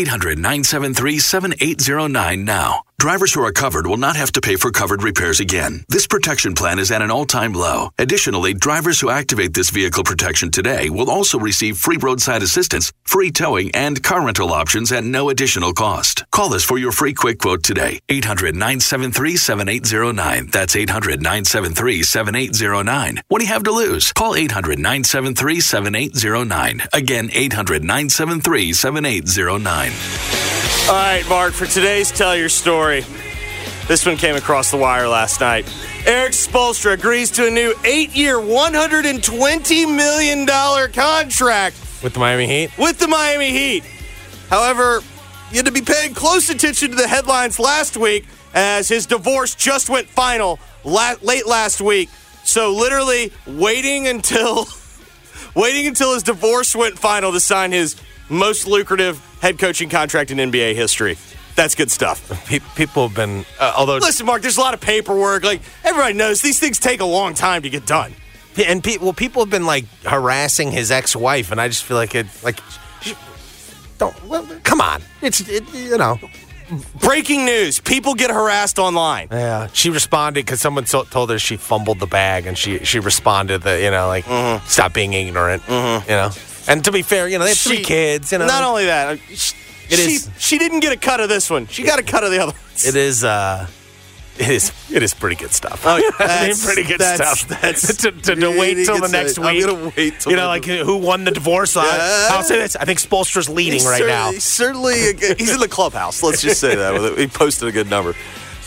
[0.00, 2.82] 800 973 7809 now.
[3.00, 5.86] Drivers who are covered will not have to pay for covered repairs again.
[5.88, 7.88] This protection plan is at an all time low.
[7.98, 13.30] Additionally, drivers who activate this vehicle protection today will also receive free roadside assistance, free
[13.30, 16.26] towing, and car rental options at no additional cost.
[16.30, 18.00] Call us for your free quick quote today.
[18.10, 20.50] 800 973 7809.
[20.52, 23.22] That's 800 973 7809.
[23.28, 24.12] What do you have to lose?
[24.12, 26.82] Call 800 973 7809.
[26.92, 30.49] Again, 800 973 7809.
[30.90, 33.04] All right, Mark, for today's Tell Your Story,
[33.86, 35.72] this one came across the wire last night.
[36.04, 40.46] Erik Spoelstra agrees to a new eight year, $120 million
[40.92, 42.76] contract with the Miami Heat.
[42.76, 43.84] With the Miami Heat.
[44.48, 45.00] However,
[45.52, 49.54] you had to be paying close attention to the headlines last week as his divorce
[49.54, 52.08] just went final la- late last week.
[52.42, 54.66] So literally waiting until
[55.54, 57.94] waiting until his divorce went final to sign his
[58.30, 61.18] most lucrative head coaching contract in NBA history.
[61.56, 62.48] That's good stuff.
[62.76, 65.42] People have been, uh, although listen, Mark, there's a lot of paperwork.
[65.44, 68.14] Like everybody knows, these things take a long time to get done.
[68.66, 72.14] And pe- well, people have been like harassing his ex-wife, and I just feel like
[72.14, 72.58] it, like,
[73.98, 75.02] don't well, come on.
[75.22, 76.18] It's it, you know.
[77.00, 79.26] Breaking news: People get harassed online.
[79.30, 83.00] Yeah, she responded because someone so- told her she fumbled the bag, and she she
[83.00, 84.64] responded that you know like Mm-hmm.
[84.66, 85.62] stop being ignorant.
[85.68, 86.30] You know,
[86.70, 88.32] and to be fair, you know they have three kids.
[88.32, 89.54] You know, Not only that, uh, she,
[89.90, 91.66] It she, is- she didn't get a cut of this one.
[91.66, 92.86] She got a cut of the other ones.
[92.86, 93.66] it is uh,
[94.38, 95.82] it is it is pretty good stuff.
[95.84, 97.60] Oh, I that's- pretty good that's- stuff.
[97.60, 99.44] that's to, to, to wait till the next stuff.
[99.44, 99.66] I'm week.
[99.66, 101.76] gonna wait till you know, like who won the divorce?
[101.76, 102.28] I- Yeah.
[102.32, 102.76] I'll say this.
[102.76, 104.30] I think Spoelstra's leading He's right certainly- now.
[104.32, 104.94] He's certainly
[105.38, 106.22] he's in the clubhouse.
[106.22, 108.14] Let's just say that he posted a good number.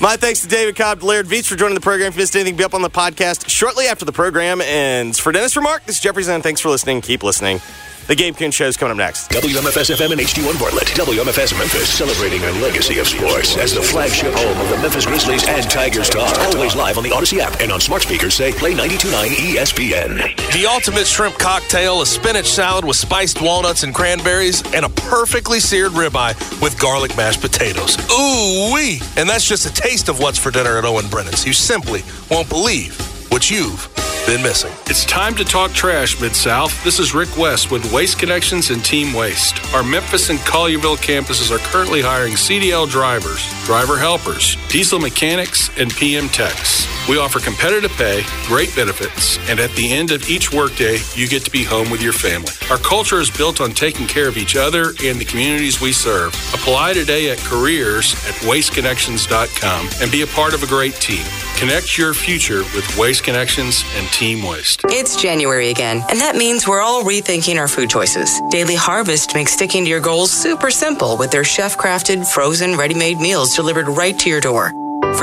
[0.01, 2.10] My thanks to David Cobb, Laird Veets for joining the program.
[2.10, 5.18] If you missed anything, be up on the podcast shortly after the program ends.
[5.20, 6.41] For Dennis Remark, this is Jeffrey Zen.
[6.41, 6.99] Thanks for listening.
[6.99, 7.62] Keep listening.
[8.06, 9.30] The Gabe Kuhn Show is coming up next.
[9.32, 10.88] WMFS FM and HD1 Bartlett.
[10.88, 15.47] WMFS Memphis celebrating a legacy of sports as the flagship home of the Memphis Grizzlies
[15.47, 16.38] and Tigers talk.
[16.54, 20.18] Always live on the Odyssey app and on smart speakers say play 92.9 ESPN.
[20.51, 25.62] The ultimate shrimp cocktail, a spinach salad with spiced walnuts and cranberries, and a perfectly
[25.62, 27.97] seared ribeye with garlic mashed potatoes.
[28.12, 28.99] Ooh wee!
[29.16, 31.45] And that's just a taste of what's for dinner at Owen Brennan's.
[31.45, 33.92] You simply won't believe what you've
[34.28, 34.72] been missing.
[34.86, 36.84] It's time to talk trash, Mid South.
[36.84, 39.56] This is Rick West with Waste Connections and Team Waste.
[39.74, 45.92] Our Memphis and Collierville campuses are currently hiring CDL drivers, driver helpers, diesel mechanics, and
[45.92, 46.88] PM techs.
[47.10, 51.44] We offer competitive pay, great benefits, and at the end of each workday, you get
[51.44, 52.54] to be home with your family.
[52.70, 56.34] Our culture is built on taking care of each other and the communities we serve.
[56.54, 61.26] Apply today at careers at wasteconnections.com and be a part of a great team.
[61.58, 64.82] Connect your future with Waste Connections and Team Waste.
[64.89, 68.41] It's January again, and that means we're all rethinking our food choices.
[68.49, 72.93] Daily Harvest makes sticking to your goals super simple with their chef crafted, frozen, ready
[72.93, 74.74] made meals delivered right to your door.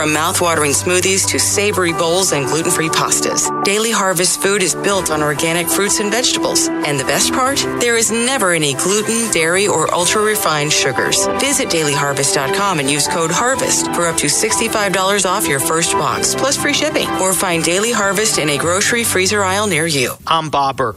[0.01, 5.23] From mouth-watering smoothies to savory bowls and gluten-free pastas, Daily Harvest food is built on
[5.23, 6.69] organic fruits and vegetables.
[6.69, 7.59] And the best part?
[7.81, 11.27] There is never any gluten, dairy, or ultra-refined sugars.
[11.39, 16.57] Visit dailyharvest.com and use code HARVEST for up to $65 off your first box, plus
[16.57, 17.07] free shipping.
[17.21, 20.15] Or find Daily Harvest in a grocery freezer aisle near you.
[20.27, 20.97] I'm Bob Burke,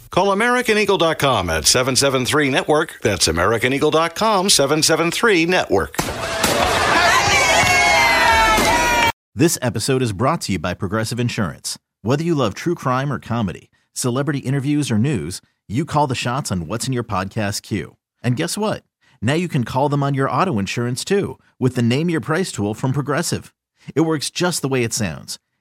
[0.11, 2.99] Call AmericanEagle.com at 773 Network.
[3.01, 5.95] That's AmericanEagle.com 773 Network.
[9.33, 11.79] This episode is brought to you by Progressive Insurance.
[12.01, 16.51] Whether you love true crime or comedy, celebrity interviews or news, you call the shots
[16.51, 17.95] on what's in your podcast queue.
[18.21, 18.83] And guess what?
[19.21, 22.51] Now you can call them on your auto insurance too with the Name Your Price
[22.51, 23.53] tool from Progressive.
[23.95, 25.39] It works just the way it sounds.